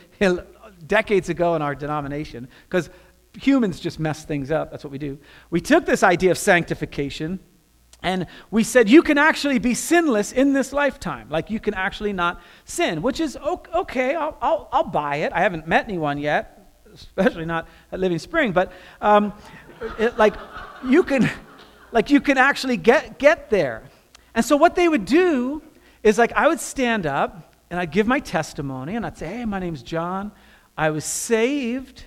decades 0.87 1.29
ago 1.29 1.55
in 1.55 1.62
our 1.62 1.75
denomination, 1.75 2.49
because 2.68 2.90
humans 3.37 3.81
just 3.81 3.99
mess 3.99 4.25
things 4.25 4.51
up. 4.51 4.70
That's 4.70 4.85
what 4.85 4.90
we 4.90 4.99
do. 4.99 5.18
We 5.51 5.61
took 5.61 5.87
this 5.87 6.03
idea 6.03 6.31
of 6.31 6.38
sanctification 6.38 7.40
and 8.03 8.27
we 8.51 8.62
said 8.62 8.88
you 8.88 9.03
can 9.03 9.18
actually 9.18 9.59
be 9.59 9.75
sinless 9.75 10.33
in 10.33 10.53
this 10.53 10.72
lifetime. 10.72 11.29
Like 11.29 11.51
you 11.51 11.59
can 11.59 11.75
actually 11.75 12.12
not 12.12 12.40
sin, 12.64 13.03
which 13.03 13.20
is 13.20 13.37
okay. 13.37 14.14
I'll, 14.14 14.37
I'll, 14.40 14.68
I'll 14.72 14.85
buy 14.85 15.16
it. 15.16 15.33
I 15.33 15.40
haven't 15.40 15.66
met 15.66 15.87
anyone 15.87 16.18
yet, 16.18 16.70
especially 16.94 17.46
not 17.46 17.68
at 17.90 17.99
Living 17.99 18.18
Spring, 18.18 18.53
but 18.53 18.72
um, 19.01 19.33
it, 19.99 20.16
like 20.18 20.35
you 20.85 21.03
can, 21.03 21.29
like 21.90 22.11
you 22.11 22.20
can 22.20 22.38
actually 22.38 22.77
get, 22.77 23.18
get 23.18 23.51
there. 23.51 23.85
And 24.35 24.44
so 24.44 24.57
what 24.57 24.75
they 24.75 24.88
would 24.88 25.05
do 25.05 25.62
is 26.03 26.18
like 26.18 26.33
I 26.33 26.49
would 26.49 26.61
stand 26.61 27.07
up 27.07 27.55
and 27.70 27.81
I'd 27.81 27.90
give 27.90 28.07
my 28.07 28.20
testimony 28.20 28.94
and 28.94 29.05
I'd 29.05 29.18
say, 29.18 29.27
hey, 29.27 29.44
my 29.44 29.59
name's 29.59 29.83
John. 29.83 30.33
I 30.76 30.90
was 30.90 31.04
saved 31.04 32.04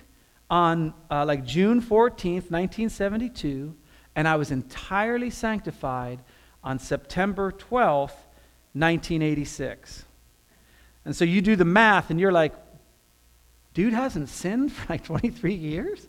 on 0.50 0.94
uh, 1.10 1.26
like 1.26 1.46
June 1.46 1.82
14th, 1.82 2.52
1972, 2.52 3.76
and 4.16 4.28
I 4.28 4.36
was 4.36 4.52
entirely 4.52 5.30
sanctified 5.30 6.20
on 6.64 6.80
September 6.80 7.52
12th, 7.52 8.18
1986. 8.74 10.06
And 11.06 11.16
so 11.16 11.26
you 11.26 11.42
do 11.42 11.56
the 11.56 11.66
math, 11.66 12.10
and 12.10 12.20
you're 12.20 12.32
like, 12.32 12.54
dude 13.74 13.94
hasn't 13.94 14.30
sinned 14.30 14.72
for 14.72 14.94
like 14.94 15.04
23 15.04 15.54
years? 15.54 16.08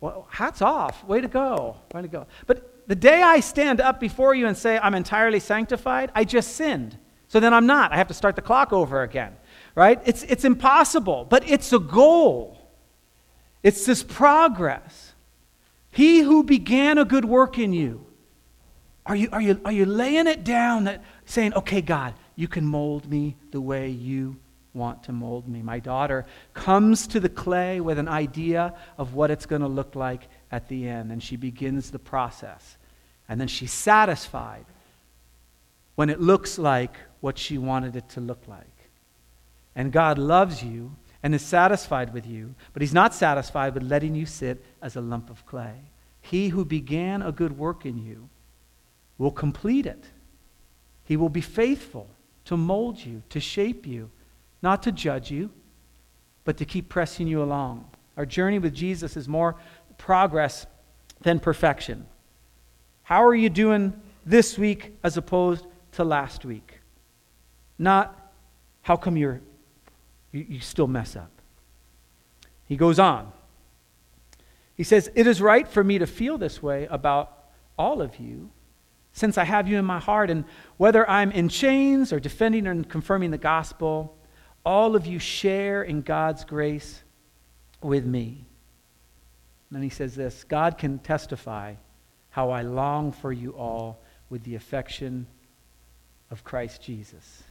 Well, 0.00 0.26
hats 0.30 0.62
off. 0.62 1.04
Way 1.04 1.20
to 1.20 1.28
go. 1.28 1.76
Way 1.94 2.02
to 2.02 2.08
go. 2.08 2.26
But 2.46 2.88
the 2.88 2.96
day 2.96 3.22
I 3.22 3.40
stand 3.40 3.80
up 3.80 4.00
before 4.00 4.34
you 4.34 4.46
and 4.46 4.56
say, 4.56 4.78
I'm 4.78 4.94
entirely 4.94 5.38
sanctified, 5.38 6.10
I 6.14 6.24
just 6.24 6.56
sinned. 6.56 6.98
So 7.28 7.40
then 7.40 7.54
I'm 7.54 7.66
not. 7.66 7.92
I 7.92 7.96
have 7.96 8.08
to 8.08 8.14
start 8.14 8.36
the 8.36 8.42
clock 8.42 8.72
over 8.72 9.02
again 9.02 9.36
right? 9.74 10.00
It's, 10.04 10.22
it's 10.24 10.44
impossible, 10.44 11.26
but 11.28 11.48
it's 11.48 11.72
a 11.72 11.78
goal. 11.78 12.58
It's 13.62 13.86
this 13.86 14.02
progress. 14.02 15.12
He 15.90 16.20
who 16.20 16.42
began 16.42 16.98
a 16.98 17.04
good 17.04 17.24
work 17.24 17.58
in 17.58 17.72
you. 17.72 18.06
Are 19.04 19.16
you, 19.16 19.28
are 19.32 19.40
you, 19.40 19.60
are 19.64 19.72
you 19.72 19.84
laying 19.84 20.26
it 20.26 20.44
down 20.44 20.84
that 20.84 21.02
saying, 21.26 21.54
okay, 21.54 21.80
God, 21.80 22.14
you 22.36 22.48
can 22.48 22.66
mold 22.66 23.08
me 23.10 23.36
the 23.50 23.60
way 23.60 23.88
you 23.88 24.36
want 24.74 25.04
to 25.04 25.12
mold 25.12 25.48
me? 25.48 25.60
My 25.60 25.80
daughter 25.80 26.24
comes 26.54 27.06
to 27.08 27.20
the 27.20 27.28
clay 27.28 27.80
with 27.80 27.98
an 27.98 28.08
idea 28.08 28.74
of 28.96 29.14
what 29.14 29.30
it's 29.30 29.46
going 29.46 29.62
to 29.62 29.68
look 29.68 29.94
like 29.96 30.28
at 30.50 30.68
the 30.68 30.88
end, 30.88 31.10
and 31.10 31.22
she 31.22 31.36
begins 31.36 31.90
the 31.90 31.98
process. 31.98 32.76
And 33.28 33.40
then 33.40 33.48
she's 33.48 33.72
satisfied 33.72 34.64
when 35.94 36.08
it 36.10 36.20
looks 36.20 36.58
like 36.58 36.94
what 37.20 37.38
she 37.38 37.58
wanted 37.58 37.96
it 37.96 38.08
to 38.10 38.20
look 38.20 38.42
like. 38.46 38.66
And 39.74 39.92
God 39.92 40.18
loves 40.18 40.62
you 40.62 40.96
and 41.22 41.34
is 41.34 41.42
satisfied 41.42 42.12
with 42.12 42.26
you, 42.26 42.54
but 42.72 42.82
He's 42.82 42.92
not 42.92 43.14
satisfied 43.14 43.74
with 43.74 43.82
letting 43.82 44.14
you 44.14 44.26
sit 44.26 44.64
as 44.80 44.96
a 44.96 45.00
lump 45.00 45.30
of 45.30 45.46
clay. 45.46 45.76
He 46.20 46.48
who 46.48 46.64
began 46.64 47.22
a 47.22 47.32
good 47.32 47.56
work 47.56 47.86
in 47.86 47.98
you 47.98 48.28
will 49.18 49.30
complete 49.30 49.86
it. 49.86 50.04
He 51.04 51.16
will 51.16 51.28
be 51.28 51.40
faithful 51.40 52.08
to 52.44 52.56
mold 52.56 53.04
you, 53.04 53.22
to 53.30 53.40
shape 53.40 53.86
you, 53.86 54.10
not 54.62 54.82
to 54.84 54.92
judge 54.92 55.30
you, 55.30 55.50
but 56.44 56.56
to 56.56 56.64
keep 56.64 56.88
pressing 56.88 57.26
you 57.26 57.42
along. 57.42 57.88
Our 58.16 58.26
journey 58.26 58.58
with 58.58 58.74
Jesus 58.74 59.16
is 59.16 59.28
more 59.28 59.56
progress 59.98 60.66
than 61.22 61.40
perfection. 61.40 62.06
How 63.04 63.24
are 63.24 63.34
you 63.34 63.48
doing 63.48 63.92
this 64.24 64.58
week 64.58 64.96
as 65.02 65.16
opposed 65.16 65.66
to 65.92 66.04
last 66.04 66.44
week? 66.44 66.80
Not 67.78 68.18
how 68.82 68.96
come 68.96 69.16
you're, 69.16 69.40
you, 70.32 70.44
you 70.48 70.60
still 70.60 70.86
mess 70.86 71.14
up. 71.14 71.30
He 72.66 72.76
goes 72.76 72.98
on. 72.98 73.32
He 74.74 74.84
says, 74.84 75.10
It 75.14 75.26
is 75.26 75.40
right 75.40 75.68
for 75.68 75.84
me 75.84 75.98
to 75.98 76.06
feel 76.06 76.38
this 76.38 76.62
way 76.62 76.86
about 76.90 77.44
all 77.78 78.02
of 78.02 78.18
you 78.18 78.50
since 79.12 79.36
I 79.36 79.44
have 79.44 79.68
you 79.68 79.78
in 79.78 79.84
my 79.84 80.00
heart. 80.00 80.30
And 80.30 80.44
whether 80.78 81.08
I'm 81.08 81.30
in 81.30 81.48
chains 81.48 82.12
or 82.12 82.20
defending 82.20 82.66
and 82.66 82.88
confirming 82.88 83.30
the 83.30 83.38
gospel, 83.38 84.16
all 84.64 84.96
of 84.96 85.06
you 85.06 85.18
share 85.18 85.82
in 85.82 86.02
God's 86.02 86.44
grace 86.44 87.02
with 87.82 88.06
me. 88.06 88.46
And 89.68 89.76
then 89.76 89.82
he 89.82 89.90
says 89.90 90.14
this 90.14 90.44
God 90.44 90.78
can 90.78 90.98
testify 90.98 91.74
how 92.30 92.50
I 92.50 92.62
long 92.62 93.12
for 93.12 93.32
you 93.32 93.52
all 93.52 94.00
with 94.30 94.42
the 94.44 94.54
affection 94.54 95.26
of 96.30 96.44
Christ 96.44 96.82
Jesus. 96.82 97.42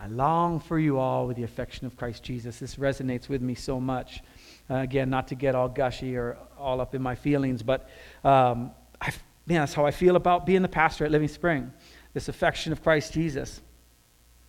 I 0.00 0.06
long 0.06 0.60
for 0.60 0.78
you 0.78 0.98
all 0.98 1.26
with 1.26 1.36
the 1.36 1.42
affection 1.42 1.86
of 1.86 1.96
Christ 1.96 2.22
Jesus. 2.22 2.58
This 2.58 2.76
resonates 2.76 3.28
with 3.28 3.42
me 3.42 3.54
so 3.54 3.80
much. 3.80 4.22
Uh, 4.70 4.76
again, 4.76 5.10
not 5.10 5.28
to 5.28 5.34
get 5.34 5.54
all 5.54 5.68
gushy 5.68 6.16
or 6.16 6.36
all 6.58 6.80
up 6.80 6.94
in 6.94 7.02
my 7.02 7.14
feelings, 7.14 7.62
but 7.62 7.88
um, 8.22 8.70
I, 9.00 9.12
man, 9.46 9.60
that's 9.60 9.74
how 9.74 9.86
I 9.86 9.90
feel 9.90 10.16
about 10.16 10.46
being 10.46 10.62
the 10.62 10.68
pastor 10.68 11.04
at 11.04 11.10
Living 11.10 11.28
Spring. 11.28 11.72
This 12.14 12.28
affection 12.28 12.72
of 12.72 12.82
Christ 12.82 13.12
Jesus. 13.12 13.60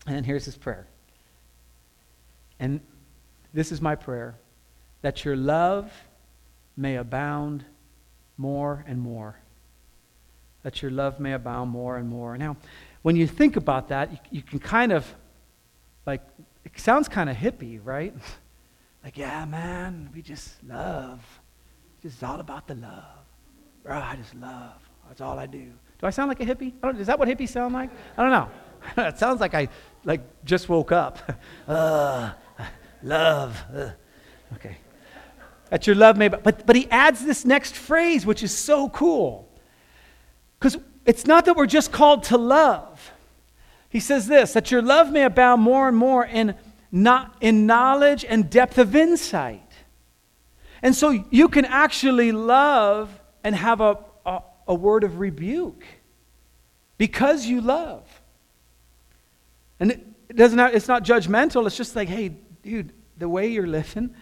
And 0.05 0.25
here's 0.25 0.45
his 0.45 0.57
prayer. 0.57 0.87
And 2.59 2.81
this 3.53 3.71
is 3.71 3.81
my 3.81 3.95
prayer 3.95 4.35
that 5.01 5.23
your 5.23 5.35
love 5.35 5.91
may 6.75 6.97
abound 6.97 7.63
more 8.37 8.83
and 8.87 8.99
more. 8.99 9.39
That 10.63 10.81
your 10.81 10.91
love 10.91 11.19
may 11.19 11.33
abound 11.33 11.71
more 11.71 11.97
and 11.97 12.09
more. 12.09 12.37
Now, 12.37 12.57
when 13.01 13.15
you 13.15 13.27
think 13.27 13.55
about 13.55 13.87
that, 13.89 14.11
you, 14.11 14.17
you 14.31 14.41
can 14.41 14.59
kind 14.59 14.91
of, 14.91 15.05
like, 16.05 16.21
it 16.63 16.79
sounds 16.79 17.07
kind 17.07 17.29
of 17.29 17.35
hippie, 17.35 17.79
right? 17.83 18.13
like, 19.03 19.17
yeah, 19.17 19.45
man, 19.45 20.09
we 20.13 20.21
just 20.21 20.63
love. 20.63 21.21
It's 22.03 22.23
all 22.23 22.39
about 22.39 22.67
the 22.67 22.75
love. 22.75 23.03
Bro, 23.83 23.97
I 23.97 24.15
just 24.15 24.35
love. 24.35 24.81
That's 25.07 25.21
all 25.21 25.37
I 25.37 25.45
do. 25.45 25.65
Do 25.99 26.07
I 26.07 26.11
sound 26.11 26.29
like 26.29 26.39
a 26.39 26.45
hippie? 26.45 26.73
is 26.99 27.07
that 27.07 27.19
what 27.19 27.27
hippies 27.27 27.49
sound 27.49 27.73
like? 27.73 27.89
I 28.17 28.21
don't 28.21 28.31
know. 28.31 28.49
it 29.03 29.17
sounds 29.17 29.41
like 29.41 29.53
I 29.53 29.67
like 30.05 30.21
just 30.45 30.69
woke 30.69 30.91
up. 30.91 31.19
uh, 31.67 32.31
love. 33.03 33.61
Uh. 33.73 33.89
Okay. 34.53 34.77
That 35.69 35.85
your 35.85 35.95
love 35.95 36.17
may, 36.17 36.29
but, 36.29 36.65
but 36.65 36.75
he 36.75 36.89
adds 36.89 37.23
this 37.23 37.45
next 37.45 37.75
phrase, 37.75 38.25
which 38.25 38.41
is 38.41 38.57
so 38.57 38.89
cool. 38.89 39.47
Because 40.59 40.77
it's 41.05 41.27
not 41.27 41.45
that 41.45 41.55
we're 41.55 41.67
just 41.67 41.91
called 41.91 42.23
to 42.25 42.37
love. 42.37 43.11
He 43.89 43.99
says 43.99 44.27
this 44.27 44.53
that 44.53 44.71
your 44.71 44.81
love 44.81 45.11
may 45.11 45.23
abound 45.23 45.61
more 45.61 45.87
and 45.87 45.97
more 45.97 46.25
in, 46.25 46.55
not, 46.91 47.35
in 47.41 47.65
knowledge 47.65 48.23
and 48.23 48.49
depth 48.49 48.77
of 48.77 48.95
insight. 48.95 49.63
And 50.81 50.95
so 50.95 51.25
you 51.29 51.49
can 51.49 51.65
actually 51.65 52.31
love 52.31 53.19
and 53.43 53.55
have 53.55 53.81
a, 53.81 53.97
a, 54.25 54.41
a 54.67 54.73
word 54.73 55.03
of 55.03 55.19
rebuke 55.19 55.83
because 56.97 57.45
you 57.45 57.61
love. 57.61 58.07
And 59.79 59.91
it, 59.91 60.35
doesn't 60.35 60.59
have, 60.59 60.75
it's 60.75 60.87
not 60.87 61.03
judgmental, 61.03 61.65
it's 61.65 61.77
just 61.77 61.95
like, 61.95 62.07
hey, 62.07 62.29
dude, 62.61 62.93
the 63.17 63.27
way 63.27 63.47
you're 63.47 63.67
living, 63.67 64.13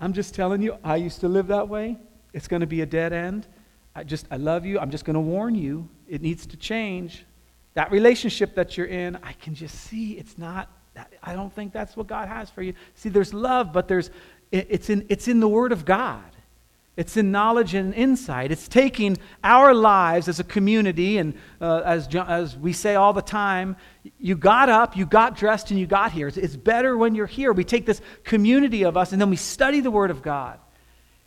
I'm 0.00 0.12
just 0.12 0.34
telling 0.34 0.62
you, 0.62 0.76
I 0.84 0.96
used 0.96 1.20
to 1.20 1.28
live 1.28 1.48
that 1.48 1.68
way. 1.68 1.96
It's 2.32 2.46
going 2.46 2.60
to 2.60 2.66
be 2.66 2.82
a 2.82 2.86
dead 2.86 3.12
end. 3.12 3.46
I 3.94 4.04
just, 4.04 4.26
I 4.30 4.36
love 4.36 4.64
you. 4.64 4.78
I'm 4.78 4.90
just 4.90 5.04
going 5.04 5.14
to 5.14 5.20
warn 5.20 5.54
you. 5.54 5.88
It 6.06 6.22
needs 6.22 6.46
to 6.46 6.56
change. 6.56 7.24
That 7.74 7.90
relationship 7.92 8.54
that 8.54 8.76
you're 8.76 8.86
in, 8.86 9.16
I 9.22 9.32
can 9.34 9.54
just 9.54 9.74
see 9.74 10.12
it's 10.12 10.36
not, 10.38 10.68
I 11.22 11.34
don't 11.34 11.52
think 11.52 11.72
that's 11.72 11.96
what 11.96 12.06
God 12.06 12.28
has 12.28 12.50
for 12.50 12.62
you. 12.62 12.74
See, 12.96 13.08
there's 13.08 13.32
love, 13.32 13.72
but 13.72 13.88
there's, 13.88 14.10
it's 14.50 14.90
in, 14.90 15.06
it's 15.08 15.28
in 15.28 15.40
the 15.40 15.48
Word 15.48 15.72
of 15.72 15.84
God. 15.84 16.24
It's 16.96 17.16
in 17.16 17.30
knowledge 17.30 17.74
and 17.74 17.94
insight. 17.94 18.50
It's 18.50 18.66
taking 18.66 19.18
our 19.44 19.72
lives 19.72 20.26
as 20.26 20.40
a 20.40 20.44
community, 20.44 21.18
and 21.18 21.34
uh, 21.60 21.82
as, 21.84 22.12
as 22.12 22.56
we 22.56 22.72
say 22.72 22.96
all 22.96 23.12
the 23.12 23.22
time, 23.22 23.76
you 24.18 24.34
got 24.34 24.68
up, 24.68 24.96
you 24.96 25.06
got 25.06 25.36
dressed, 25.36 25.70
and 25.70 25.78
you 25.78 25.86
got 25.86 26.10
here. 26.10 26.26
It's, 26.26 26.36
it's 26.36 26.56
better 26.56 26.98
when 26.98 27.14
you're 27.14 27.26
here. 27.26 27.52
We 27.52 27.62
take 27.62 27.86
this 27.86 28.00
community 28.24 28.82
of 28.82 28.96
us, 28.96 29.12
and 29.12 29.20
then 29.20 29.30
we 29.30 29.36
study 29.36 29.78
the 29.78 29.92
Word 29.92 30.10
of 30.10 30.22
God. 30.22 30.58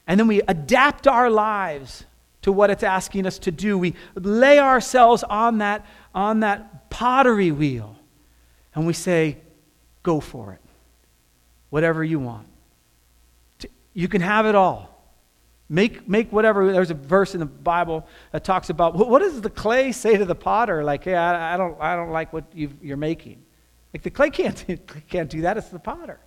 And 0.07 0.19
then 0.19 0.27
we 0.27 0.41
adapt 0.41 1.07
our 1.07 1.29
lives 1.29 2.03
to 2.41 2.51
what 2.51 2.69
it's 2.69 2.83
asking 2.83 3.25
us 3.25 3.39
to 3.39 3.51
do. 3.51 3.77
We 3.77 3.93
lay 4.15 4.59
ourselves 4.59 5.23
on 5.23 5.59
that, 5.59 5.85
on 6.13 6.41
that 6.41 6.89
pottery 6.89 7.51
wheel, 7.51 7.95
and 8.75 8.85
we 8.85 8.93
say, 8.93 9.37
Go 10.03 10.19
for 10.19 10.53
it. 10.53 10.61
Whatever 11.69 12.03
you 12.03 12.19
want. 12.19 12.47
You 13.93 14.07
can 14.07 14.21
have 14.21 14.45
it 14.45 14.55
all. 14.55 14.91
Make, 15.69 16.07
make 16.09 16.31
whatever. 16.31 16.71
There's 16.71 16.91
a 16.91 16.95
verse 16.95 17.33
in 17.33 17.39
the 17.39 17.45
Bible 17.45 18.05
that 18.31 18.43
talks 18.43 18.69
about 18.69 18.95
what 18.95 19.19
does 19.19 19.39
the 19.39 19.49
clay 19.49 19.91
say 19.91 20.17
to 20.17 20.25
the 20.25 20.35
potter? 20.35 20.83
Like, 20.83 21.03
hey, 21.05 21.15
I, 21.15 21.53
I 21.53 21.57
don't, 21.57 21.79
I 21.79 21.95
don't 21.95 22.09
like 22.09 22.33
what 22.33 22.45
you 22.53 22.71
are 22.89 22.97
making. 22.97 23.43
Like 23.93 24.03
the 24.03 24.09
clay 24.09 24.31
can't, 24.31 24.65
can't 25.09 25.29
do 25.29 25.41
that. 25.41 25.57
It's 25.57 25.69
the 25.69 25.79
potter. 25.79 26.19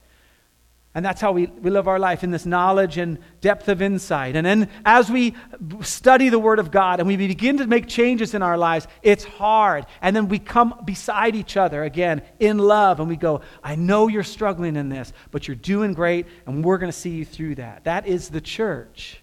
And 0.95 1.05
that's 1.05 1.21
how 1.21 1.33
we, 1.33 1.47
we 1.47 1.71
live 1.71 1.89
our 1.89 1.99
life 1.99 2.23
in 2.23 2.31
this 2.31 2.47
knowledge 2.47 2.99
and 2.99 3.19
depth 3.41 3.69
of 3.69 3.83
insight. 3.83 4.37
And 4.37 4.47
then 4.47 4.71
as 4.85 5.11
we 5.11 5.35
study 5.81 6.29
the 6.29 6.39
Word 6.39 6.61
of 6.61 6.71
God 6.71 7.01
and 7.01 7.09
we 7.09 7.17
begin 7.17 7.59
to 7.59 7.67
make 7.67 7.89
changes 7.89 8.33
in 8.33 8.43
our 8.43 8.57
lives, 8.57 8.87
it's 9.03 9.25
hard. 9.25 9.87
And 10.01 10.15
then 10.15 10.29
we 10.29 10.39
come 10.39 10.83
beside 10.85 11.35
each 11.35 11.57
other 11.57 11.83
again 11.83 12.23
in 12.39 12.59
love 12.59 13.01
and 13.01 13.09
we 13.09 13.17
go, 13.17 13.41
I 13.63 13.75
know 13.75 14.07
you're 14.07 14.23
struggling 14.23 14.77
in 14.77 14.89
this, 14.89 15.13
but 15.33 15.49
you're 15.49 15.57
doing 15.57 15.95
great 15.95 16.27
and 16.47 16.65
we're 16.65 16.79
going 16.79 16.93
to 16.93 16.97
see 16.99 17.11
you 17.11 17.25
through 17.25 17.57
that. 17.57 17.85
That 17.85 18.07
is 18.07 18.29
the 18.29 18.41
church. 18.41 19.21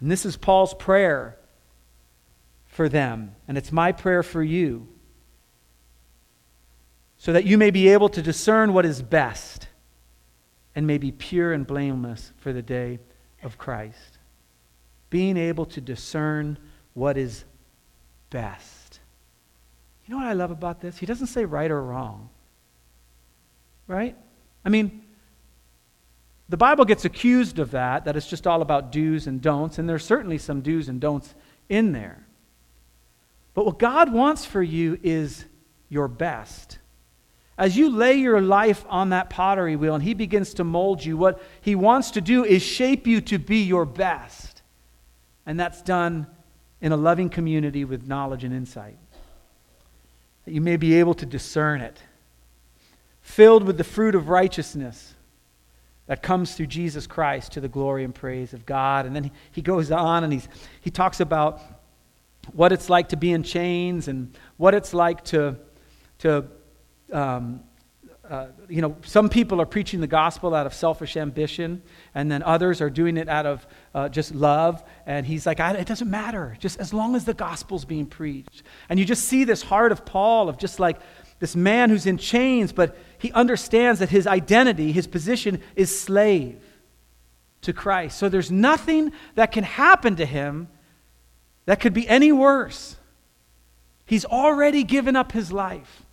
And 0.00 0.10
this 0.10 0.26
is 0.26 0.36
Paul's 0.36 0.74
prayer 0.74 1.38
for 2.66 2.88
them, 2.90 3.34
and 3.48 3.56
it's 3.56 3.72
my 3.72 3.90
prayer 3.90 4.22
for 4.22 4.42
you, 4.42 4.86
so 7.16 7.32
that 7.32 7.44
you 7.46 7.56
may 7.56 7.70
be 7.70 7.88
able 7.88 8.10
to 8.10 8.20
discern 8.20 8.74
what 8.74 8.84
is 8.84 9.00
best 9.00 9.65
and 10.76 10.86
may 10.86 10.98
be 10.98 11.10
pure 11.10 11.52
and 11.54 11.66
blameless 11.66 12.32
for 12.36 12.52
the 12.52 12.62
day 12.62 13.00
of 13.42 13.56
Christ. 13.58 14.18
Being 15.08 15.38
able 15.38 15.64
to 15.66 15.80
discern 15.80 16.58
what 16.92 17.16
is 17.16 17.44
best. 18.30 19.00
You 20.04 20.14
know 20.14 20.18
what 20.18 20.28
I 20.28 20.34
love 20.34 20.50
about 20.50 20.80
this? 20.80 20.98
He 20.98 21.06
doesn't 21.06 21.28
say 21.28 21.46
right 21.46 21.70
or 21.70 21.82
wrong. 21.82 22.28
Right? 23.88 24.16
I 24.64 24.68
mean, 24.68 25.02
the 26.48 26.56
Bible 26.56 26.84
gets 26.84 27.04
accused 27.04 27.58
of 27.58 27.70
that, 27.70 28.04
that 28.04 28.16
it's 28.16 28.28
just 28.28 28.46
all 28.46 28.60
about 28.60 28.92
do's 28.92 29.26
and 29.26 29.40
don'ts, 29.40 29.78
and 29.78 29.88
there's 29.88 30.04
certainly 30.04 30.38
some 30.38 30.60
do's 30.60 30.88
and 30.88 31.00
don'ts 31.00 31.34
in 31.68 31.92
there. 31.92 32.24
But 33.54 33.64
what 33.64 33.78
God 33.78 34.12
wants 34.12 34.44
for 34.44 34.62
you 34.62 34.98
is 35.02 35.46
your 35.88 36.06
best. 36.06 36.78
As 37.58 37.76
you 37.76 37.88
lay 37.88 38.14
your 38.14 38.40
life 38.40 38.84
on 38.88 39.10
that 39.10 39.30
pottery 39.30 39.76
wheel 39.76 39.94
and 39.94 40.04
He 40.04 40.14
begins 40.14 40.54
to 40.54 40.64
mold 40.64 41.04
you, 41.04 41.16
what 41.16 41.42
He 41.60 41.74
wants 41.74 42.10
to 42.12 42.20
do 42.20 42.44
is 42.44 42.62
shape 42.62 43.06
you 43.06 43.20
to 43.22 43.38
be 43.38 43.62
your 43.62 43.86
best. 43.86 44.62
And 45.46 45.58
that's 45.58 45.80
done 45.80 46.26
in 46.80 46.92
a 46.92 46.96
loving 46.96 47.30
community 47.30 47.84
with 47.84 48.06
knowledge 48.06 48.44
and 48.44 48.52
insight. 48.52 48.98
That 50.44 50.52
you 50.52 50.60
may 50.60 50.76
be 50.76 50.94
able 50.94 51.14
to 51.14 51.26
discern 51.26 51.80
it. 51.80 51.98
Filled 53.22 53.64
with 53.64 53.78
the 53.78 53.84
fruit 53.84 54.14
of 54.14 54.28
righteousness 54.28 55.14
that 56.06 56.22
comes 56.22 56.54
through 56.54 56.66
Jesus 56.66 57.06
Christ 57.06 57.52
to 57.52 57.60
the 57.60 57.68
glory 57.68 58.04
and 58.04 58.14
praise 58.14 58.52
of 58.52 58.64
God. 58.66 59.06
And 59.06 59.16
then 59.16 59.30
he, 59.50 59.62
goes 59.62 59.90
on 59.90 60.24
and 60.24 60.32
he's, 60.32 60.48
he 60.80 60.90
talks 60.90 61.20
about 61.20 61.60
what 62.52 62.70
it's 62.70 62.88
like 62.88 63.08
to 63.08 63.16
be 63.16 63.32
in 63.32 63.42
chains 63.42 64.06
and 64.06 64.36
what 64.56 64.74
it's 64.74 64.94
like 64.94 65.24
to, 65.24 65.56
to 66.18 66.44
um, 67.12 67.62
uh, 68.28 68.48
you 68.68 68.82
know, 68.82 68.96
some 69.04 69.28
people 69.28 69.60
are 69.60 69.66
preaching 69.66 70.00
the 70.00 70.06
gospel 70.06 70.54
out 70.54 70.66
of 70.66 70.74
selfish 70.74 71.16
ambition, 71.16 71.82
and 72.14 72.30
then 72.30 72.42
others 72.42 72.80
are 72.80 72.90
doing 72.90 73.16
it 73.16 73.28
out 73.28 73.46
of 73.46 73.66
uh, 73.94 74.08
just 74.08 74.34
love. 74.34 74.82
And 75.06 75.24
he's 75.24 75.46
like, 75.46 75.60
it 75.60 75.86
doesn't 75.86 76.10
matter, 76.10 76.56
just 76.58 76.80
as 76.80 76.92
long 76.92 77.14
as 77.14 77.24
the 77.24 77.34
gospel's 77.34 77.84
being 77.84 78.06
preached. 78.06 78.64
And 78.88 78.98
you 78.98 79.04
just 79.04 79.24
see 79.24 79.44
this 79.44 79.62
heart 79.62 79.92
of 79.92 80.04
Paul 80.04 80.48
of 80.48 80.58
just 80.58 80.80
like 80.80 80.98
this 81.38 81.54
man 81.54 81.90
who's 81.90 82.06
in 82.06 82.18
chains, 82.18 82.72
but 82.72 82.96
he 83.18 83.30
understands 83.32 84.00
that 84.00 84.10
his 84.10 84.26
identity, 84.26 84.90
his 84.90 85.06
position 85.06 85.60
is 85.76 85.96
slave 85.96 86.60
to 87.62 87.72
Christ. 87.72 88.18
So 88.18 88.28
there's 88.28 88.50
nothing 88.50 89.12
that 89.34 89.52
can 89.52 89.64
happen 89.64 90.16
to 90.16 90.26
him 90.26 90.68
that 91.66 91.78
could 91.80 91.92
be 91.92 92.08
any 92.08 92.32
worse. 92.32 92.96
He's 94.04 94.24
already 94.24 94.82
given 94.82 95.14
up 95.14 95.32
his 95.32 95.52
life. 95.52 96.05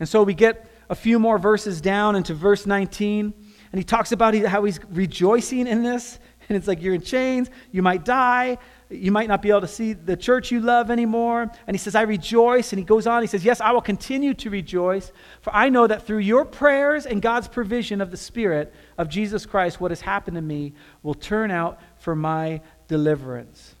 And 0.00 0.08
so 0.08 0.22
we 0.22 0.34
get 0.34 0.68
a 0.88 0.94
few 0.94 1.18
more 1.18 1.38
verses 1.38 1.80
down 1.80 2.16
into 2.16 2.34
verse 2.34 2.66
19, 2.66 3.32
and 3.72 3.78
he 3.78 3.84
talks 3.84 4.12
about 4.12 4.34
how 4.34 4.64
he's 4.64 4.80
rejoicing 4.90 5.66
in 5.66 5.82
this. 5.82 6.18
And 6.46 6.58
it's 6.58 6.68
like 6.68 6.82
you're 6.82 6.92
in 6.92 7.00
chains, 7.00 7.48
you 7.72 7.80
might 7.80 8.04
die, 8.04 8.58
you 8.90 9.10
might 9.10 9.28
not 9.28 9.40
be 9.40 9.48
able 9.48 9.62
to 9.62 9.66
see 9.66 9.94
the 9.94 10.14
church 10.14 10.50
you 10.50 10.60
love 10.60 10.90
anymore. 10.90 11.50
And 11.66 11.74
he 11.74 11.78
says, 11.78 11.94
I 11.94 12.02
rejoice. 12.02 12.72
And 12.72 12.78
he 12.78 12.84
goes 12.84 13.06
on, 13.06 13.22
he 13.22 13.26
says, 13.26 13.46
Yes, 13.46 13.62
I 13.62 13.72
will 13.72 13.80
continue 13.80 14.34
to 14.34 14.50
rejoice, 14.50 15.10
for 15.40 15.54
I 15.54 15.70
know 15.70 15.86
that 15.86 16.06
through 16.06 16.18
your 16.18 16.44
prayers 16.44 17.06
and 17.06 17.22
God's 17.22 17.48
provision 17.48 18.02
of 18.02 18.10
the 18.10 18.18
Spirit 18.18 18.74
of 18.98 19.08
Jesus 19.08 19.46
Christ, 19.46 19.80
what 19.80 19.90
has 19.90 20.02
happened 20.02 20.34
to 20.34 20.42
me 20.42 20.74
will 21.02 21.14
turn 21.14 21.50
out 21.50 21.80
for 21.96 22.14
my 22.14 22.60
deliverance. 22.88 23.74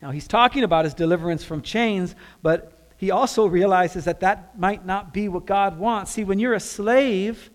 Now, 0.00 0.10
he's 0.10 0.26
talking 0.26 0.64
about 0.64 0.84
his 0.84 0.94
deliverance 0.94 1.44
from 1.44 1.62
chains, 1.62 2.16
but 2.42 2.81
he 3.02 3.10
also 3.10 3.46
realizes 3.46 4.04
that 4.04 4.20
that 4.20 4.56
might 4.56 4.86
not 4.86 5.12
be 5.12 5.28
what 5.28 5.44
God 5.44 5.76
wants. 5.76 6.12
See, 6.12 6.22
when 6.22 6.38
you're 6.38 6.54
a 6.54 6.60
slave 6.60 7.50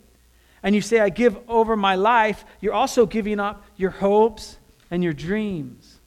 and 0.62 0.76
you 0.76 0.82
say, 0.82 1.00
I 1.00 1.08
give 1.08 1.38
over 1.48 1.78
my 1.78 1.96
life, 1.96 2.44
you're 2.60 2.74
also 2.74 3.06
giving 3.06 3.40
up 3.40 3.64
your 3.78 3.92
hopes 3.92 4.58
and 4.92 5.02
your 5.02 5.14
dreams. 5.14 6.02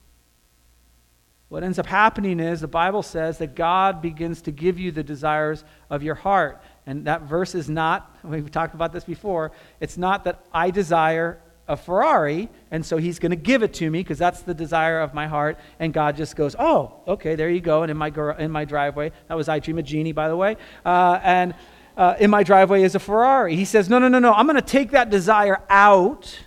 What 1.49 1.63
ends 1.63 1.79
up 1.79 1.87
happening 1.87 2.39
is 2.39 2.61
the 2.61 2.67
Bible 2.67 3.01
says 3.01 3.39
that 3.39 3.55
God 3.55 3.99
begins 3.99 4.43
to 4.43 4.51
give 4.51 4.77
you 4.77 4.91
the 4.91 5.01
desires 5.01 5.63
of 5.89 6.03
your 6.03 6.13
heart. 6.13 6.61
And 6.85 7.05
that 7.05 7.23
verse 7.23 7.55
is 7.55 7.67
not, 7.67 8.15
we've 8.23 8.51
talked 8.51 8.75
about 8.75 8.93
this 8.93 9.05
before, 9.05 9.53
it's 9.79 9.97
not 9.97 10.23
that 10.25 10.45
I 10.53 10.69
desire 10.69 11.41
a 11.71 11.77
Ferrari, 11.77 12.49
and 12.69 12.85
so 12.85 12.97
he's 12.97 13.17
going 13.17 13.29
to 13.29 13.37
give 13.37 13.63
it 13.63 13.73
to 13.75 13.89
me 13.89 13.99
because 13.99 14.17
that's 14.17 14.41
the 14.41 14.53
desire 14.53 14.99
of 14.99 15.13
my 15.13 15.25
heart. 15.25 15.57
And 15.79 15.93
God 15.93 16.17
just 16.17 16.35
goes, 16.35 16.53
"Oh, 16.59 16.95
okay, 17.07 17.35
there 17.35 17.49
you 17.49 17.61
go." 17.61 17.81
And 17.81 17.89
in 17.89 17.95
my 17.95 18.11
in 18.37 18.51
my 18.51 18.65
driveway, 18.65 19.13
that 19.29 19.35
was 19.35 19.47
I 19.47 19.59
Dream 19.59 19.79
of 19.79 19.85
Jeannie, 19.85 20.11
by 20.11 20.27
the 20.27 20.35
way, 20.35 20.57
uh, 20.85 21.19
and 21.23 21.55
uh, 21.95 22.15
in 22.19 22.29
my 22.29 22.43
driveway 22.43 22.83
is 22.83 22.93
a 22.93 22.99
Ferrari. 22.99 23.55
He 23.55 23.63
says, 23.63 23.89
"No, 23.89 23.99
no, 23.99 24.09
no, 24.09 24.19
no. 24.19 24.33
I'm 24.33 24.45
going 24.45 24.57
to 24.57 24.61
take 24.61 24.91
that 24.91 25.09
desire 25.09 25.61
out, 25.69 26.37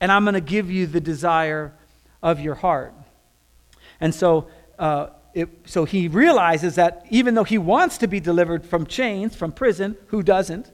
and 0.00 0.10
I'm 0.10 0.24
going 0.24 0.34
to 0.34 0.40
give 0.40 0.68
you 0.70 0.88
the 0.88 1.00
desire 1.00 1.72
of 2.20 2.40
your 2.40 2.56
heart." 2.56 2.94
And 4.00 4.14
so. 4.14 4.48
Uh, 4.78 5.08
it, 5.34 5.48
so 5.64 5.84
he 5.84 6.06
realizes 6.06 6.76
that 6.76 7.04
even 7.10 7.34
though 7.34 7.42
he 7.42 7.58
wants 7.58 7.98
to 7.98 8.06
be 8.06 8.20
delivered 8.20 8.64
from 8.64 8.86
chains, 8.86 9.34
from 9.34 9.50
prison, 9.50 9.96
who 10.06 10.22
doesn't? 10.22 10.70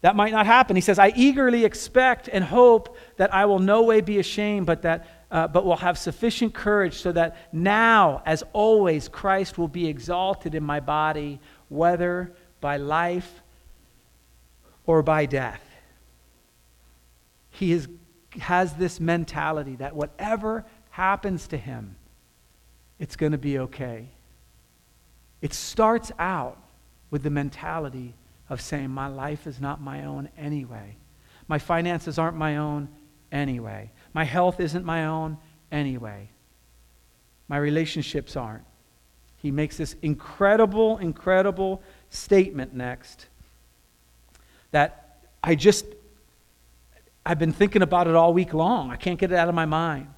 That 0.00 0.14
might 0.14 0.32
not 0.32 0.46
happen. 0.46 0.76
He 0.76 0.82
says, 0.82 0.98
I 0.98 1.12
eagerly 1.16 1.64
expect 1.64 2.28
and 2.32 2.44
hope 2.44 2.96
that 3.16 3.34
I 3.34 3.46
will 3.46 3.58
no 3.58 3.82
way 3.82 4.00
be 4.00 4.18
ashamed, 4.18 4.66
but 4.66 4.82
that 4.82 5.06
uh, 5.30 5.46
but 5.46 5.64
will 5.64 5.76
have 5.76 5.98
sufficient 5.98 6.54
courage 6.54 6.94
so 6.94 7.12
that 7.12 7.36
now, 7.52 8.22
as 8.24 8.42
always, 8.52 9.08
Christ 9.08 9.58
will 9.58 9.68
be 9.68 9.86
exalted 9.86 10.54
in 10.54 10.62
my 10.62 10.80
body, 10.80 11.38
whether 11.68 12.32
by 12.60 12.78
life 12.78 13.42
or 14.86 15.02
by 15.02 15.26
death. 15.26 15.62
He 17.50 17.72
is, 17.72 17.88
has 18.40 18.74
this 18.74 19.00
mentality 19.00 19.76
that 19.76 19.94
whatever 19.94 20.64
happens 20.90 21.46
to 21.48 21.58
him, 21.58 21.96
it's 22.98 23.16
going 23.16 23.32
to 23.32 23.38
be 23.38 23.58
okay. 23.58 24.06
It 25.42 25.52
starts 25.52 26.10
out 26.18 26.56
with 27.10 27.22
the 27.22 27.30
mentality 27.30 28.14
of 28.48 28.60
saying, 28.60 28.90
My 28.90 29.06
life 29.06 29.46
is 29.46 29.60
not 29.60 29.80
my 29.80 30.04
own 30.04 30.28
anyway. 30.36 30.96
My 31.46 31.58
finances 31.58 32.18
aren't 32.18 32.36
my 32.36 32.56
own 32.56 32.88
anyway. 33.32 33.90
My 34.12 34.24
health 34.24 34.60
isn't 34.60 34.84
my 34.84 35.06
own 35.06 35.38
anyway. 35.70 36.30
My 37.48 37.56
relationships 37.56 38.36
aren't. 38.36 38.64
He 39.36 39.50
makes 39.50 39.76
this 39.76 39.94
incredible, 40.02 40.98
incredible 40.98 41.82
statement 42.10 42.74
next 42.74 43.26
that 44.70 45.20
I 45.42 45.54
just, 45.54 45.86
I've 47.24 47.38
been 47.38 47.52
thinking 47.52 47.82
about 47.82 48.06
it 48.06 48.14
all 48.14 48.34
week 48.34 48.52
long. 48.52 48.90
I 48.90 48.96
can't 48.96 49.18
get 49.18 49.32
it 49.32 49.36
out 49.36 49.48
of 49.48 49.54
my 49.54 49.64
mind. 49.64 50.08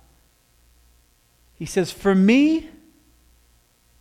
He 1.54 1.66
says, 1.66 1.92
For 1.92 2.14
me, 2.14 2.68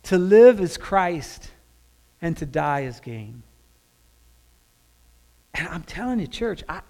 to 0.04 0.18
live 0.18 0.60
is 0.60 0.76
Christ, 0.76 1.50
and 2.22 2.36
to 2.38 2.46
die 2.46 2.80
is 2.80 3.00
gain. 3.00 3.42
And 5.54 5.68
I'm 5.68 5.82
telling 5.82 6.20
you, 6.20 6.26
church, 6.26 6.62
I, 6.68 6.80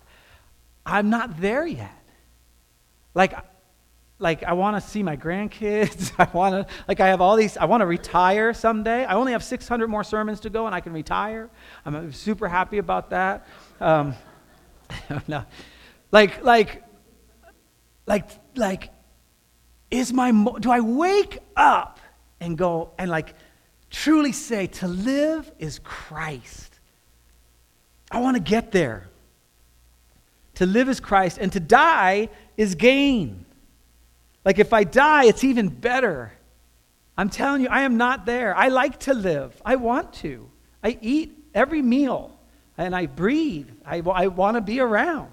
I'm 0.85 1.11
not 1.11 1.41
there 1.41 1.67
yet. 1.67 1.93
Like, 3.15 3.35
like 4.19 4.43
I 4.45 4.53
want 4.53 4.83
to 4.83 4.89
see 4.89 5.03
my 5.03 5.17
grandkids. 5.17 6.13
I 6.19 6.29
want 6.37 6.55
to, 6.55 6.75
like, 6.87 7.01
I 7.01 7.09
have 7.09 7.21
all 7.21 7.37
these. 7.37 7.57
I 7.57 7.65
want 7.65 7.81
to 7.81 7.87
retire 7.87 8.53
someday. 8.53 9.05
I 9.05 9.15
only 9.15 9.33
have 9.33 9.43
600 9.43 9.89
more 9.89 10.05
sermons 10.05 10.41
to 10.41 10.51
go, 10.51 10.67
and 10.67 10.75
I 10.75 10.81
can 10.81 10.93
retire. 10.93 11.51
I'm 11.85 12.13
super 12.13 12.49
happy 12.49 12.79
about 12.79 13.11
that. 13.11 13.47
Um, 13.81 14.15
no, 15.29 15.45
like, 16.13 16.45
like, 16.45 16.85
like, 18.07 18.29
like, 18.57 18.91
is 19.91 20.13
my 20.13 20.31
do 20.61 20.71
I 20.71 20.81
wake 20.81 21.39
up 21.57 21.99
and 22.41 22.57
go 22.57 22.93
and 22.99 23.11
like 23.11 23.35
truly 23.91 24.33
say 24.33 24.67
to 24.67 24.89
live 24.89 25.51
is 25.59 25.81
Christ 25.81 26.70
I 28.11 28.21
want 28.21 28.37
to 28.37 28.43
get 28.43 28.73
there. 28.73 29.09
To 30.55 30.67
live 30.67 30.89
is 30.89 31.01
Christ, 31.01 31.39
and 31.41 31.53
to 31.53 31.61
die 31.61 32.29
is 32.57 32.75
gain. 32.75 33.47
Like 34.45 34.59
if 34.59 34.73
I 34.73 34.85
die, 34.85 35.25
it's 35.25 35.45
even 35.45 35.69
better. 35.69 36.33
I'm 37.17 37.29
telling 37.29 37.63
you, 37.63 37.69
I 37.69 37.83
am 37.83 37.97
not 37.97 38.25
there. 38.27 38.57
I 38.57 38.69
like 38.69 39.01
to 39.01 39.15
live. 39.15 39.61
I 39.65 39.77
want 39.77 40.15
to. 40.15 40.51
I 40.83 40.99
eat 41.01 41.37
every 41.55 41.83
meal 41.83 42.39
and 42.79 42.97
I 42.97 43.07
breathe. 43.07 43.69
I, 43.85 43.99
I 43.99 44.29
want 44.29 44.57
to 44.57 44.63
be 44.63 44.81
around. 44.81 45.31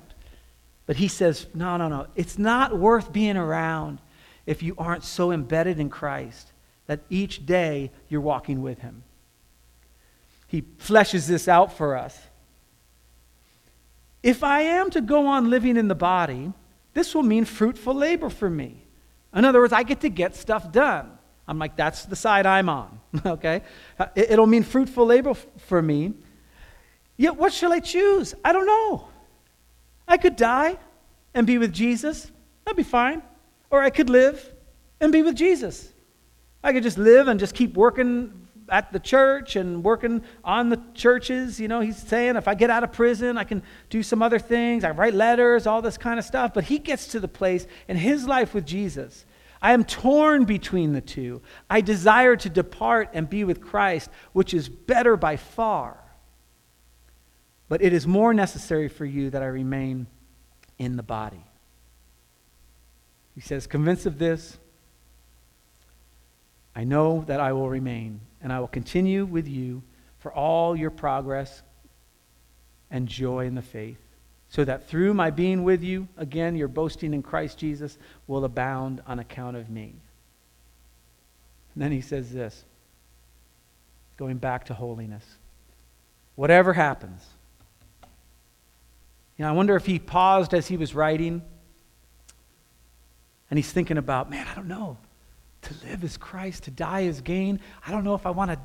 But 0.86 0.98
he 0.98 1.08
says, 1.08 1.48
no, 1.54 1.78
no, 1.78 1.88
no. 1.88 2.08
It's 2.16 2.38
not 2.38 2.78
worth 2.78 3.14
being 3.14 3.38
around 3.38 4.00
if 4.46 4.62
you 4.62 4.76
aren't 4.78 5.04
so 5.04 5.32
embedded 5.32 5.80
in 5.80 5.90
Christ 5.90 6.52
that 6.88 7.02
each 7.10 7.46
day 7.46 7.92
you're 8.10 8.22
walking 8.22 8.62
with 8.62 8.80
him. 8.80 9.04
He 10.48 10.62
fleshes 10.62 11.28
this 11.28 11.48
out 11.48 11.72
for 11.78 11.96
us. 11.96 12.18
If 14.24 14.44
I 14.44 14.62
am 14.62 14.90
to 14.92 15.02
go 15.02 15.28
on 15.28 15.50
living 15.50 15.78
in 15.78 15.88
the 15.88 15.96
body, 15.96 16.52
this 16.94 17.14
will 17.14 17.24
mean 17.24 17.46
fruitful 17.46 17.94
labor 17.94 18.30
for 18.30 18.50
me. 18.50 18.84
In 19.34 19.46
other 19.46 19.60
words, 19.60 19.74
I 19.74 19.84
get 19.84 20.02
to 20.02 20.10
get 20.10 20.36
stuff 20.36 20.72
done. 20.72 21.12
I'm 21.48 21.60
like, 21.60 21.76
that's 21.76 22.06
the 22.06 22.16
side 22.16 22.46
I'm 22.46 22.68
on, 22.70 23.00
okay? 23.26 23.62
Uh, 23.98 24.08
it'll 24.16 24.48
mean 24.48 24.64
fruitful 24.64 25.06
labor 25.06 25.34
for 25.34 25.82
me. 25.82 26.14
Yet, 27.16 27.38
what 27.38 27.54
shall 27.54 27.72
I 27.72 27.80
choose? 27.80 28.36
I 28.44 28.52
don't 28.52 28.66
know. 28.66 29.08
I 30.08 30.18
could 30.18 30.36
die 30.36 30.78
and 31.34 31.48
be 31.48 31.58
with 31.58 31.74
Jesus. 31.74 32.32
That'd 32.66 32.78
be 32.78 32.84
fine. 32.84 33.22
Or 33.70 33.82
I 33.82 33.90
could 33.90 34.10
live 34.10 34.54
and 35.00 35.12
be 35.12 35.22
with 35.22 35.36
Jesus. 35.36 35.92
I 36.64 36.74
could 36.74 36.84
just 36.84 36.98
live 36.98 37.28
and 37.28 37.40
just 37.40 37.56
keep 37.56 37.76
working 37.76 38.47
at 38.70 38.92
the 38.92 39.00
church 39.00 39.56
and 39.56 39.84
working 39.84 40.24
on 40.44 40.70
the 40.70 40.82
churches. 40.94 41.60
You 41.60 41.68
know, 41.68 41.82
he's 41.82 41.98
saying 41.98 42.36
if 42.36 42.48
I 42.48 42.56
get 42.56 42.70
out 42.70 42.84
of 42.84 42.92
prison, 42.92 43.38
I 43.38 43.44
can 43.44 43.64
do 43.90 44.04
some 44.04 44.22
other 44.22 44.40
things. 44.40 44.84
I 44.84 44.92
write 44.92 45.14
letters, 45.14 45.68
all 45.68 45.82
this 45.82 45.98
kind 45.98 46.20
of 46.20 46.26
stuff. 46.26 46.54
But 46.54 46.66
he 46.66 46.80
gets 46.80 47.08
to 47.10 47.20
the 47.20 47.28
place 47.28 47.68
in 47.88 47.98
his 47.98 48.26
life 48.26 48.54
with 48.54 48.66
Jesus. 48.66 49.26
I 49.62 49.74
am 49.74 49.84
torn 49.84 50.46
between 50.46 50.94
the 50.94 51.02
two. 51.02 51.42
I 51.70 51.82
desire 51.82 52.36
to 52.36 52.50
depart 52.50 53.10
and 53.14 53.30
be 53.30 53.44
with 53.44 53.62
Christ, 53.62 54.10
which 54.34 54.54
is 54.54 54.70
better 54.70 55.18
by 55.18 55.38
far. 55.38 55.98
But 57.70 57.82
it 57.82 57.92
is 57.92 58.08
more 58.08 58.34
necessary 58.34 58.88
for 58.88 59.06
you 59.06 59.30
that 59.32 59.42
I 59.42 59.48
remain 59.48 60.08
in 60.78 60.96
the 60.96 61.04
body. 61.04 61.44
He 63.36 63.42
says, 63.42 63.68
Convinced 63.68 64.06
of 64.06 64.20
this, 64.20 64.58
I 66.76 66.84
know 66.84 67.24
that 67.28 67.40
I 67.40 67.54
will 67.54 67.70
remain 67.70 68.22
and 68.42 68.52
I 68.54 68.60
will 68.60 68.68
continue 68.68 69.26
with 69.26 69.48
you 69.48 69.84
for 70.20 70.34
all 70.34 70.76
your 70.76 70.92
progress 70.92 71.62
and 72.90 73.08
joy 73.08 73.46
in 73.46 73.56
the 73.56 73.62
faith, 73.62 74.00
so 74.50 74.64
that 74.64 74.88
through 74.88 75.14
my 75.14 75.30
being 75.30 75.64
with 75.64 75.84
you, 75.84 76.08
again, 76.18 76.56
your 76.56 76.68
boasting 76.68 77.14
in 77.14 77.22
Christ 77.22 77.58
Jesus 77.58 77.98
will 78.28 78.46
abound 78.46 79.02
on 79.06 79.20
account 79.20 79.58
of 79.58 79.70
me. 79.70 79.94
And 81.74 81.84
then 81.84 81.92
he 81.92 82.02
says 82.02 82.32
this, 82.32 82.64
going 84.16 84.38
back 84.38 84.66
to 84.66 84.74
holiness. 84.74 85.24
Whatever 86.36 86.74
happens, 86.74 87.22
you 89.38 89.44
know, 89.44 89.50
I 89.50 89.52
wonder 89.52 89.76
if 89.76 89.86
he 89.86 90.00
paused 90.00 90.54
as 90.54 90.68
he 90.68 90.78
was 90.78 90.96
writing 90.96 91.42
and 93.50 93.58
he's 93.58 93.72
thinking 93.72 93.98
about, 93.98 94.30
man, 94.30 94.48
I 94.48 94.56
don't 94.56 94.68
know. 94.68 94.98
To 95.64 95.74
live 95.86 96.04
is 96.04 96.18
Christ, 96.18 96.64
to 96.64 96.72
die 96.72 97.02
is 97.02 97.22
gain. 97.22 97.60
I 97.86 97.92
don't 97.92 98.04
know 98.04 98.14
if 98.14 98.26
I 98.26 98.30
want 98.30 98.52
to 98.52 98.60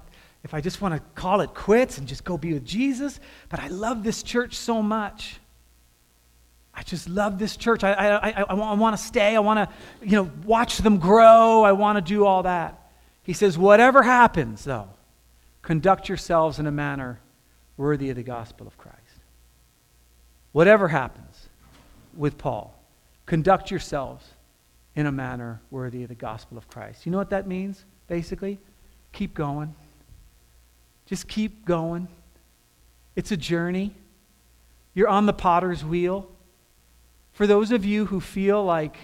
if 0.44 0.54
I 0.54 0.60
just 0.60 0.80
want 0.80 0.94
to 0.94 1.00
call 1.14 1.40
it 1.40 1.54
quits 1.54 1.98
and 1.98 2.08
just 2.08 2.24
go 2.24 2.36
be 2.36 2.52
with 2.52 2.64
Jesus, 2.64 3.20
but 3.48 3.60
I 3.60 3.68
love 3.68 4.02
this 4.02 4.22
church 4.22 4.56
so 4.56 4.82
much. 4.82 5.38
I 6.74 6.82
just 6.82 7.08
love 7.08 7.38
this 7.38 7.56
church. 7.56 7.84
I, 7.84 7.92
I, 7.92 8.28
I, 8.30 8.42
I, 8.48 8.54
want, 8.74 8.96
to 8.96 9.02
stay. 9.02 9.36
I 9.36 9.40
want 9.40 9.68
to, 9.68 10.04
you 10.04 10.16
know, 10.16 10.30
watch 10.44 10.78
them 10.78 10.98
grow. 10.98 11.62
I 11.62 11.72
want 11.72 11.96
to 11.96 12.02
do 12.02 12.24
all 12.24 12.44
that. 12.44 12.90
He 13.22 13.34
says, 13.34 13.58
whatever 13.58 14.02
happens, 14.02 14.64
though, 14.64 14.88
conduct 15.60 16.08
yourselves 16.08 16.58
in 16.58 16.66
a 16.66 16.72
manner 16.72 17.20
worthy 17.76 18.10
of 18.10 18.16
the 18.16 18.22
gospel 18.22 18.66
of 18.66 18.76
Christ. 18.78 18.98
Whatever 20.52 20.88
happens 20.88 21.48
with 22.16 22.36
Paul, 22.36 22.74
conduct 23.26 23.70
yourselves 23.70 24.24
in 24.94 25.06
a 25.06 25.12
manner 25.12 25.60
worthy 25.70 26.02
of 26.02 26.08
the 26.08 26.14
gospel 26.14 26.58
of 26.58 26.68
Christ. 26.68 27.06
You 27.06 27.12
know 27.12 27.18
what 27.18 27.30
that 27.30 27.46
means, 27.46 27.84
basically? 28.08 28.58
Keep 29.12 29.34
going. 29.34 29.74
Just 31.06 31.28
keep 31.28 31.64
going. 31.64 32.08
It's 33.16 33.32
a 33.32 33.36
journey. 33.36 33.94
You're 34.94 35.08
on 35.08 35.26
the 35.26 35.32
potter's 35.32 35.84
wheel. 35.84 36.28
For 37.32 37.46
those 37.46 37.70
of 37.72 37.84
you 37.84 38.06
who 38.06 38.20
feel 38.20 38.62
like 38.64 38.96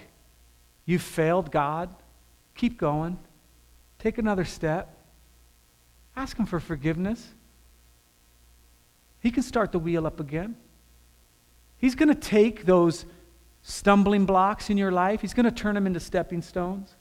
you've 0.85 1.03
failed 1.03 1.51
God, 1.51 1.89
keep 2.55 2.79
going. 2.79 3.19
Take 3.99 4.19
another 4.19 4.45
step. 4.45 4.95
Ask 6.15 6.37
Him 6.37 6.47
for 6.47 6.61
forgiveness. 6.61 7.35
He 9.21 9.31
can 9.31 9.43
start 9.43 9.73
the 9.73 9.79
wheel 9.79 10.07
up 10.07 10.21
again. 10.21 10.57
He's 11.79 11.95
going 11.95 12.09
to 12.09 12.15
take 12.15 12.65
those 12.65 13.05
stumbling 13.69 14.25
blocks 14.25 14.71
in 14.71 14.79
your 14.79 14.91
life, 14.91 15.21
He's 15.21 15.35
going 15.35 15.45
to 15.45 15.53
turn 15.53 15.75
them 15.75 15.87
into 15.87 16.01
stepping 16.01 16.41
stones. 16.41 16.95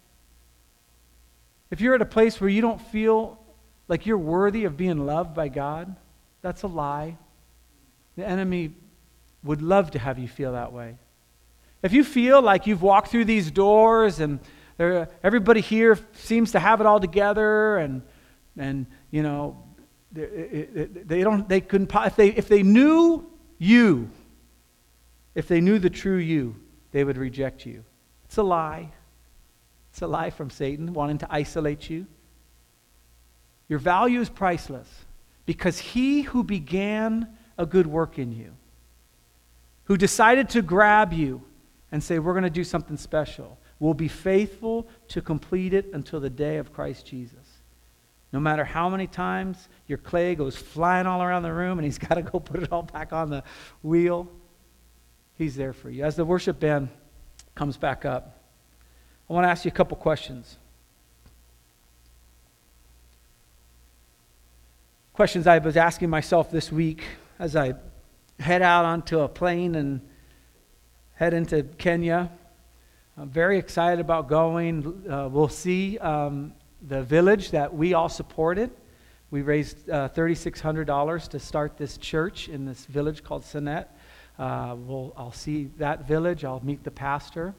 If 1.71 1.80
you're 1.80 1.95
at 1.95 2.01
a 2.01 2.06
place 2.06 2.39
where 2.41 2.49
you 2.49 2.62
don't 2.62 2.80
feel 2.80 3.39
like 3.88 4.06
you're 4.06 4.17
worthy 4.17 4.65
of 4.65 4.75
being 4.75 5.06
loved 5.06 5.34
by 5.34 5.47
God, 5.47 5.95
that's 6.41 6.63
a 6.63 6.67
lie. 6.67 7.17
The 8.17 8.27
enemy 8.27 8.73
would 9.43 9.62
love 9.62 9.91
to 9.91 9.99
have 9.99 10.19
you 10.19 10.27
feel 10.27 10.53
that 10.53 10.73
way. 10.73 10.97
If 11.84 11.93
you 11.93 12.03
feel 12.03 12.41
like 12.41 12.67
you've 12.67 12.82
walked 12.82 13.10
through 13.10 13.25
these 13.25 13.49
doors 13.49 14.19
and 14.19 14.39
there, 14.77 15.10
everybody 15.23 15.62
here 15.62 15.97
seems 16.13 16.51
to 16.51 16.60
have 16.60 16.82
it 16.82 16.88
all 16.88 16.99
together 16.99 17.77
and, 17.77 18.01
and 18.58 18.88
you 19.10 19.23
know, 19.23 19.63
they, 20.12 21.21
don't, 21.21 21.47
they 21.47 21.62
couldn't, 21.62 21.93
if 21.93 22.15
they, 22.15 22.30
if 22.30 22.49
they 22.49 22.63
knew 22.63 23.30
you, 23.58 24.10
if 25.38 25.47
they 25.47 25.62
knew 25.62 25.78
the 25.78 25.91
true 25.91 26.17
you, 26.17 26.56
they 26.91 27.04
would 27.04 27.15
reject 27.15 27.63
you. 27.63 27.84
It's 28.26 28.38
a 28.38 28.43
lie. 28.43 28.89
It's 29.91 30.02
a 30.02 30.08
lie 30.08 30.32
from 30.32 30.50
Satan 30.50 30.93
wanting 30.93 31.19
to 31.19 31.28
isolate 31.30 31.91
you. 31.91 32.08
Your 33.69 33.78
value 33.78 34.19
is 34.19 34.30
priceless 34.30 34.89
because 35.45 35.78
he 35.78 36.23
who 36.23 36.43
began 36.43 37.38
a 37.56 37.67
good 37.67 37.86
work 37.86 38.17
in 38.17 38.32
you, 38.32 38.52
who 39.84 39.95
decided 39.95 40.50
to 40.50 40.63
grab 40.63 41.13
you 41.13 41.43
and 41.91 42.04
say, 42.04 42.17
We're 42.17 42.34
going 42.34 42.43
to 42.43 42.50
do 42.50 42.63
something 42.63 42.97
special, 42.97 43.60
will 43.78 43.93
be 43.93 44.08
faithful 44.08 44.88
to 45.10 45.21
complete 45.21 45.71
it 45.71 45.86
until 45.93 46.19
the 46.19 46.32
day 46.32 46.58
of 46.58 46.73
Christ 46.73 47.06
Jesus. 47.06 47.62
No 48.34 48.39
matter 48.39 48.65
how 48.65 48.89
many 48.89 49.06
times 49.06 49.69
your 49.86 50.00
clay 50.00 50.34
goes 50.34 50.56
flying 50.56 51.06
all 51.06 51.21
around 51.21 51.43
the 51.43 51.54
room 51.54 51.78
and 51.78 51.86
he's 51.86 52.00
got 52.00 52.15
to 52.15 52.23
go 52.23 52.39
put 52.39 52.63
it 52.63 52.71
all 52.71 52.82
back 52.82 53.13
on 53.13 53.30
the 53.30 53.43
wheel, 53.84 54.28
he's 55.38 55.56
there 55.56 55.73
for 55.73 55.89
you. 55.89 56.04
As 56.04 56.15
the 56.15 56.26
worship 56.26 56.60
band 56.60 56.89
comes 57.56 57.78
back 57.78 58.06
up, 58.06 58.39
I 59.30 59.34
want 59.34 59.45
to 59.45 59.50
ask 59.50 59.65
you 59.65 59.69
a 59.69 59.73
couple 59.73 59.97
questions. 59.97 60.58
questions 65.17 65.47
I 65.47 65.58
was 65.58 65.76
asking 65.76 66.12
myself 66.12 66.52
this 66.52 66.71
week 66.71 67.04
as 67.39 67.56
I 67.56 67.73
head 68.39 68.62
out 68.62 68.86
onto 68.86 69.21
a 69.21 69.28
plane 69.28 69.73
and 69.73 70.00
head 71.15 71.34
into 71.34 71.63
Kenya. 71.80 72.30
I'm 73.17 73.32
very 73.32 73.58
excited 73.58 74.00
about 74.00 74.28
going. 74.28 75.10
Uh, 75.10 75.28
we'll 75.28 75.47
see 75.47 75.97
um, 75.97 76.54
the 76.88 77.02
village 77.02 77.50
that 77.50 77.73
we 77.73 77.95
all 77.95 78.10
supported. 78.10 78.69
We 79.32 79.41
raised 79.41 79.89
uh, 79.89 80.10
$3,600 80.10 81.30
to 81.30 81.39
start 81.39 81.78
this 81.78 81.97
church 81.97 82.47
in 82.47 82.65
this 82.65 82.86
village 82.86 83.23
called 83.23 83.41
Sinet. 83.41 83.88
Uh, 84.38 84.76
we'll, 84.78 85.13
I'll 85.17 85.32
see 85.32 85.69
that 85.78 86.08
village. 86.08 86.45
I'll 86.45 86.63
meet 86.63 86.84
the 86.84 86.91
pastor. 86.91 87.56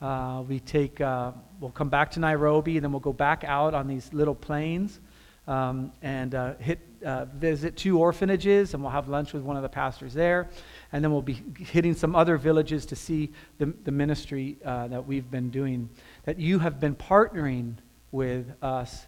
Uh, 0.00 0.42
we 0.48 0.60
take, 0.60 1.00
uh, 1.00 1.32
we'll 1.60 1.70
come 1.70 1.90
back 1.90 2.10
to 2.12 2.20
Nairobi, 2.20 2.76
and 2.76 2.84
then 2.84 2.92
we'll 2.92 3.00
go 3.00 3.12
back 3.12 3.44
out 3.44 3.74
on 3.74 3.86
these 3.86 4.12
little 4.12 4.34
planes 4.34 5.00
um, 5.46 5.92
and 6.00 6.34
uh, 6.34 6.54
hit, 6.54 6.78
uh, 7.04 7.24
visit 7.24 7.76
two 7.76 7.98
orphanages, 7.98 8.72
and 8.72 8.82
we'll 8.82 8.92
have 8.92 9.08
lunch 9.08 9.32
with 9.32 9.42
one 9.42 9.56
of 9.56 9.62
the 9.62 9.68
pastors 9.68 10.14
there. 10.14 10.48
And 10.92 11.04
then 11.04 11.12
we'll 11.12 11.22
be 11.22 11.42
hitting 11.58 11.94
some 11.94 12.14
other 12.14 12.36
villages 12.36 12.86
to 12.86 12.96
see 12.96 13.32
the, 13.58 13.66
the 13.84 13.90
ministry 13.90 14.56
uh, 14.64 14.88
that 14.88 15.06
we've 15.06 15.30
been 15.30 15.50
doing, 15.50 15.90
that 16.24 16.38
you 16.38 16.60
have 16.60 16.80
been 16.80 16.94
partnering 16.94 17.74
with 18.12 18.46
us 18.62 19.06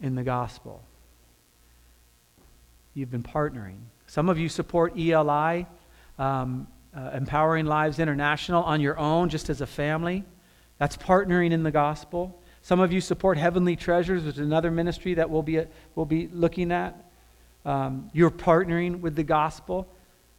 in 0.00 0.14
the 0.14 0.22
gospel. 0.22 0.82
You've 2.94 3.10
been 3.10 3.22
partnering. 3.22 3.78
Some 4.06 4.28
of 4.28 4.38
you 4.38 4.48
support 4.48 4.98
ELI, 4.98 5.66
um, 6.18 6.66
uh, 6.96 7.10
Empowering 7.14 7.66
Lives 7.66 7.98
International, 7.98 8.62
on 8.62 8.80
your 8.80 8.98
own, 8.98 9.28
just 9.28 9.50
as 9.50 9.60
a 9.60 9.66
family. 9.66 10.24
That's 10.78 10.96
partnering 10.96 11.52
in 11.52 11.62
the 11.62 11.70
gospel. 11.70 12.38
Some 12.62 12.80
of 12.80 12.92
you 12.92 13.00
support 13.00 13.38
Heavenly 13.38 13.76
Treasures, 13.76 14.24
which 14.24 14.36
is 14.36 14.46
another 14.46 14.70
ministry 14.70 15.14
that 15.14 15.28
we'll 15.28 15.42
be, 15.42 15.64
we'll 15.94 16.06
be 16.06 16.28
looking 16.28 16.70
at. 16.70 17.10
Um, 17.64 18.10
you're 18.12 18.30
partnering 18.30 19.00
with 19.00 19.16
the 19.16 19.22
gospel. 19.22 19.88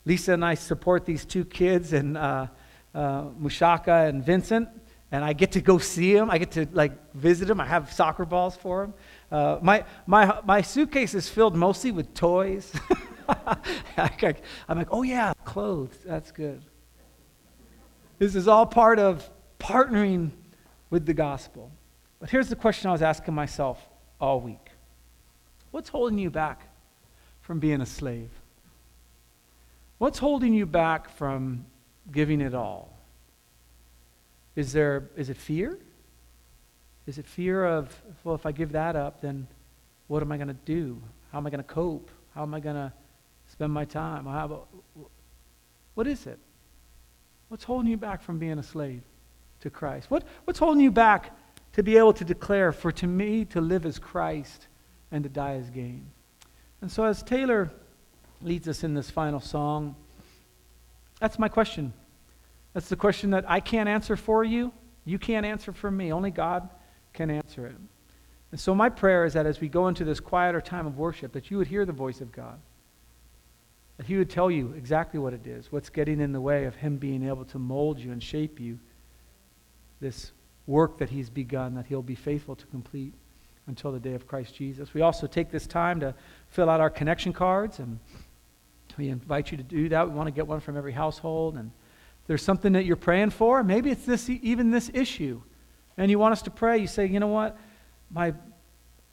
Lisa 0.05 0.33
and 0.33 0.43
I 0.43 0.55
support 0.55 1.05
these 1.05 1.25
two 1.25 1.45
kids, 1.45 1.93
and 1.93 2.17
uh, 2.17 2.47
uh, 2.93 3.23
Mushaka 3.41 4.07
and 4.09 4.23
Vincent, 4.23 4.69
and 5.11 5.23
I 5.23 5.33
get 5.33 5.53
to 5.53 5.61
go 5.61 5.77
see 5.77 6.13
them. 6.13 6.29
I 6.29 6.37
get 6.37 6.51
to 6.51 6.67
like 6.71 6.91
visit 7.13 7.47
them. 7.47 7.61
I 7.61 7.65
have 7.65 7.91
soccer 7.91 8.25
balls 8.25 8.55
for 8.55 8.81
them. 8.81 8.93
Uh, 9.31 9.59
my, 9.61 9.85
my, 10.05 10.39
my 10.45 10.61
suitcase 10.61 11.13
is 11.13 11.29
filled 11.29 11.55
mostly 11.55 11.91
with 11.91 12.13
toys. 12.13 12.71
I'm 13.97 14.77
like, 14.77 14.87
oh 14.91 15.03
yeah, 15.03 15.33
clothes. 15.45 15.97
That's 16.05 16.31
good. 16.31 16.61
This 18.19 18.35
is 18.35 18.47
all 18.47 18.65
part 18.65 18.99
of 18.99 19.29
partnering 19.59 20.31
with 20.89 21.05
the 21.05 21.13
gospel. 21.13 21.71
But 22.19 22.29
here's 22.29 22.49
the 22.49 22.55
question 22.55 22.89
I 22.89 22.93
was 22.93 23.01
asking 23.01 23.33
myself 23.33 23.79
all 24.19 24.39
week 24.39 24.71
What's 25.71 25.89
holding 25.89 26.17
you 26.17 26.29
back 26.29 26.67
from 27.41 27.59
being 27.59 27.81
a 27.81 27.85
slave? 27.85 28.29
What's 29.97 30.19
holding 30.19 30.53
you 30.53 30.65
back 30.65 31.09
from 31.09 31.65
giving 32.11 32.41
it 32.41 32.53
all? 32.53 32.97
Is, 34.55 34.71
there, 34.71 35.09
is 35.15 35.29
it 35.29 35.37
fear? 35.37 35.79
Is 37.07 37.17
it 37.17 37.25
fear 37.25 37.65
of, 37.65 37.93
well, 38.23 38.35
if 38.35 38.45
I 38.45 38.51
give 38.51 38.71
that 38.73 38.95
up, 38.95 39.21
then 39.21 39.47
what 40.07 40.21
am 40.21 40.31
I 40.31 40.37
going 40.37 40.47
to 40.47 40.53
do? 40.53 41.01
How 41.31 41.39
am 41.39 41.47
I 41.47 41.49
going 41.49 41.63
to 41.63 41.69
cope? 41.69 42.11
How 42.35 42.43
am 42.43 42.53
I 42.53 42.59
going 42.59 42.75
to 42.75 42.93
spend 43.53 43.71
my 43.71 43.85
time? 43.85 44.25
How, 44.25 44.67
what 45.93 46.07
is 46.07 46.25
it? 46.25 46.39
What's 47.49 47.63
holding 47.63 47.89
you 47.89 47.97
back 47.97 48.23
from 48.23 48.39
being 48.39 48.57
a 48.57 48.63
slave 48.63 49.03
to 49.61 49.69
Christ? 49.69 50.09
What, 50.09 50.23
what's 50.45 50.57
holding 50.57 50.83
you 50.83 50.89
back 50.89 51.37
to 51.73 51.83
be 51.83 51.97
able 51.97 52.13
to 52.13 52.25
declare, 52.25 52.71
for 52.71 52.91
to 52.91 53.05
me 53.07 53.45
to 53.45 53.61
live 53.61 53.85
as 53.85 53.99
Christ 53.99 54.67
and 55.11 55.23
to 55.23 55.29
die 55.29 55.53
as 55.53 55.69
gain. 55.69 56.07
And 56.81 56.91
so, 56.91 57.03
as 57.03 57.21
Taylor 57.21 57.71
leads 58.41 58.67
us 58.67 58.83
in 58.83 58.95
this 58.95 59.11
final 59.11 59.39
song, 59.39 59.95
that's 61.19 61.37
my 61.37 61.47
question. 61.47 61.93
That's 62.73 62.89
the 62.89 62.95
question 62.95 63.29
that 63.31 63.45
I 63.47 63.59
can't 63.59 63.87
answer 63.87 64.15
for 64.15 64.43
you. 64.43 64.73
You 65.05 65.19
can't 65.19 65.45
answer 65.45 65.71
for 65.71 65.91
me. 65.91 66.11
Only 66.11 66.31
God 66.31 66.69
can 67.13 67.29
answer 67.29 67.67
it. 67.67 67.75
And 68.51 68.59
so, 68.59 68.73
my 68.73 68.89
prayer 68.89 69.25
is 69.25 69.33
that 69.33 69.45
as 69.45 69.61
we 69.61 69.69
go 69.69 69.87
into 69.87 70.03
this 70.03 70.19
quieter 70.19 70.59
time 70.59 70.87
of 70.87 70.97
worship, 70.97 71.33
that 71.33 71.51
you 71.51 71.57
would 71.57 71.67
hear 71.67 71.85
the 71.85 71.93
voice 71.93 72.19
of 72.19 72.31
God. 72.31 72.59
He 74.05 74.17
would 74.17 74.29
tell 74.29 74.49
you 74.49 74.73
exactly 74.75 75.19
what 75.19 75.33
it 75.33 75.45
is, 75.45 75.71
what's 75.71 75.89
getting 75.89 76.19
in 76.19 76.31
the 76.31 76.41
way 76.41 76.65
of 76.65 76.75
Him 76.75 76.97
being 76.97 77.27
able 77.27 77.45
to 77.45 77.59
mold 77.59 77.99
you 77.99 78.11
and 78.11 78.21
shape 78.21 78.59
you 78.59 78.79
this 80.01 80.31
work 80.67 80.97
that 80.97 81.09
he's 81.09 81.29
begun, 81.29 81.75
that 81.75 81.85
he'll 81.85 82.01
be 82.01 82.15
faithful 82.15 82.55
to 82.55 82.65
complete 82.67 83.13
until 83.67 83.91
the 83.91 83.99
day 83.99 84.13
of 84.13 84.27
Christ 84.27 84.55
Jesus. 84.55 84.93
We 84.93 85.01
also 85.01 85.27
take 85.27 85.51
this 85.51 85.67
time 85.67 85.99
to 86.01 86.13
fill 86.49 86.69
out 86.69 86.79
our 86.79 86.89
connection 86.89 87.33
cards 87.33 87.79
and 87.79 87.99
We 88.97 89.09
invite 89.09 89.51
you 89.51 89.57
to 89.57 89.63
do 89.63 89.89
that. 89.89 90.07
We 90.07 90.15
want 90.15 90.27
to 90.27 90.31
get 90.31 90.47
one 90.47 90.59
from 90.59 90.77
every 90.77 90.91
household. 90.91 91.57
And 91.57 91.71
there's 92.27 92.43
something 92.43 92.73
that 92.73 92.85
you're 92.85 92.95
praying 92.95 93.31
for, 93.31 93.63
maybe 93.63 93.89
it's 93.89 94.05
this, 94.05 94.29
even 94.29 94.71
this 94.71 94.89
issue, 94.93 95.41
and 95.97 96.09
you 96.09 96.19
want 96.19 96.31
us 96.31 96.41
to 96.43 96.51
pray, 96.51 96.77
you 96.79 96.87
say, 96.87 97.05
you 97.05 97.19
know 97.19 97.27
what? 97.27 97.57
My 98.09 98.33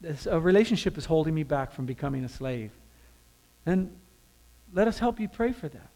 this, 0.01 0.27
a 0.27 0.41
relationship 0.41 0.97
is 0.97 1.05
holding 1.05 1.35
me 1.35 1.43
back 1.43 1.73
from 1.73 1.85
becoming 1.85 2.25
a 2.25 2.29
slave. 2.29 2.71
And 3.67 3.95
let 4.73 4.89
us 4.89 4.99
help 4.99 5.21
you 5.21 5.29
pray 5.29 5.53
for 5.53 5.69
that. 5.69 5.91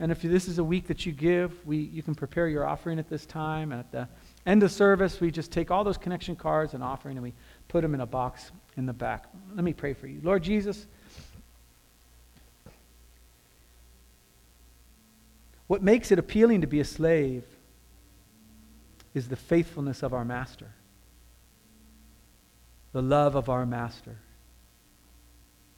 And 0.00 0.12
if 0.12 0.22
this 0.22 0.46
is 0.46 0.58
a 0.58 0.64
week 0.64 0.86
that 0.86 1.06
you 1.06 1.12
give, 1.12 1.66
we, 1.66 1.78
you 1.78 2.02
can 2.02 2.14
prepare 2.14 2.48
your 2.48 2.64
offering 2.64 2.98
at 2.98 3.08
this 3.08 3.26
time. 3.26 3.72
And 3.72 3.80
at 3.80 3.90
the 3.90 4.08
end 4.46 4.62
of 4.62 4.70
service, 4.70 5.20
we 5.20 5.30
just 5.30 5.50
take 5.50 5.70
all 5.70 5.82
those 5.82 5.98
connection 5.98 6.36
cards 6.36 6.74
and 6.74 6.84
offering 6.84 7.16
and 7.16 7.24
we 7.24 7.34
put 7.66 7.82
them 7.82 7.94
in 7.94 8.00
a 8.00 8.06
box 8.06 8.52
in 8.76 8.86
the 8.86 8.92
back. 8.92 9.26
Let 9.54 9.64
me 9.64 9.72
pray 9.72 9.94
for 9.94 10.06
you. 10.06 10.20
Lord 10.22 10.44
Jesus, 10.44 10.86
what 15.66 15.82
makes 15.82 16.12
it 16.12 16.18
appealing 16.18 16.60
to 16.60 16.68
be 16.68 16.78
a 16.78 16.84
slave 16.84 17.42
is 19.14 19.28
the 19.28 19.36
faithfulness 19.36 20.04
of 20.04 20.14
our 20.14 20.24
master, 20.24 20.70
the 22.92 23.02
love 23.02 23.34
of 23.34 23.48
our 23.48 23.66
master, 23.66 24.16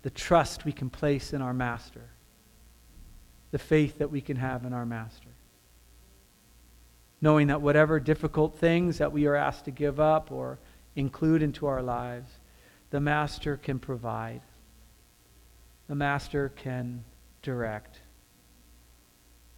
the 0.02 0.10
trust 0.10 0.64
we 0.64 0.72
can 0.72 0.90
place 0.90 1.32
in 1.32 1.42
our 1.42 1.52
master, 1.52 2.08
the 3.50 3.58
faith 3.58 3.98
that 3.98 4.10
we 4.10 4.20
can 4.20 4.36
have 4.36 4.64
in 4.64 4.72
our 4.72 4.86
master. 4.86 5.28
Knowing 7.20 7.48
that 7.48 7.60
whatever 7.60 8.00
difficult 8.00 8.56
things 8.56 8.98
that 8.98 9.12
we 9.12 9.26
are 9.26 9.36
asked 9.36 9.66
to 9.66 9.70
give 9.70 10.00
up 10.00 10.32
or 10.32 10.58
include 10.96 11.42
into 11.42 11.66
our 11.66 11.82
lives, 11.82 12.30
the 12.90 13.00
master 13.00 13.56
can 13.56 13.78
provide, 13.78 14.40
the 15.88 15.94
master 15.94 16.48
can 16.48 17.04
direct. 17.42 18.00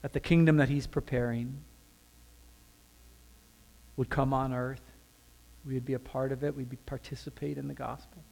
That 0.03 0.13
the 0.13 0.21
kingdom 0.21 0.57
that 0.57 0.69
he's 0.69 0.87
preparing 0.87 1.63
would 3.97 4.11
come 4.11 4.35
on 4.35 4.53
earth. 4.53 4.83
We 5.65 5.75
would 5.75 5.85
be 5.85 5.95
a 5.95 5.99
part 5.99 6.33
of 6.33 6.43
it. 6.43 6.57
We'd 6.57 6.69
be, 6.69 6.77
participate 6.77 7.59
in 7.59 7.69
the 7.69 7.75
gospel. 7.75 8.25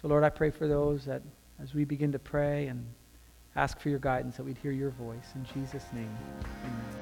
So, 0.00 0.08
Lord, 0.08 0.24
I 0.24 0.30
pray 0.30 0.50
for 0.50 0.66
those 0.66 1.04
that 1.04 1.20
as 1.62 1.74
we 1.74 1.84
begin 1.84 2.10
to 2.12 2.18
pray 2.18 2.68
and 2.68 2.86
ask 3.54 3.78
for 3.78 3.90
your 3.90 3.98
guidance, 3.98 4.36
that 4.38 4.44
we'd 4.44 4.56
hear 4.56 4.72
your 4.72 4.90
voice. 4.90 5.34
In 5.34 5.44
Jesus' 5.44 5.84
name, 5.92 6.16
amen. 6.64 6.99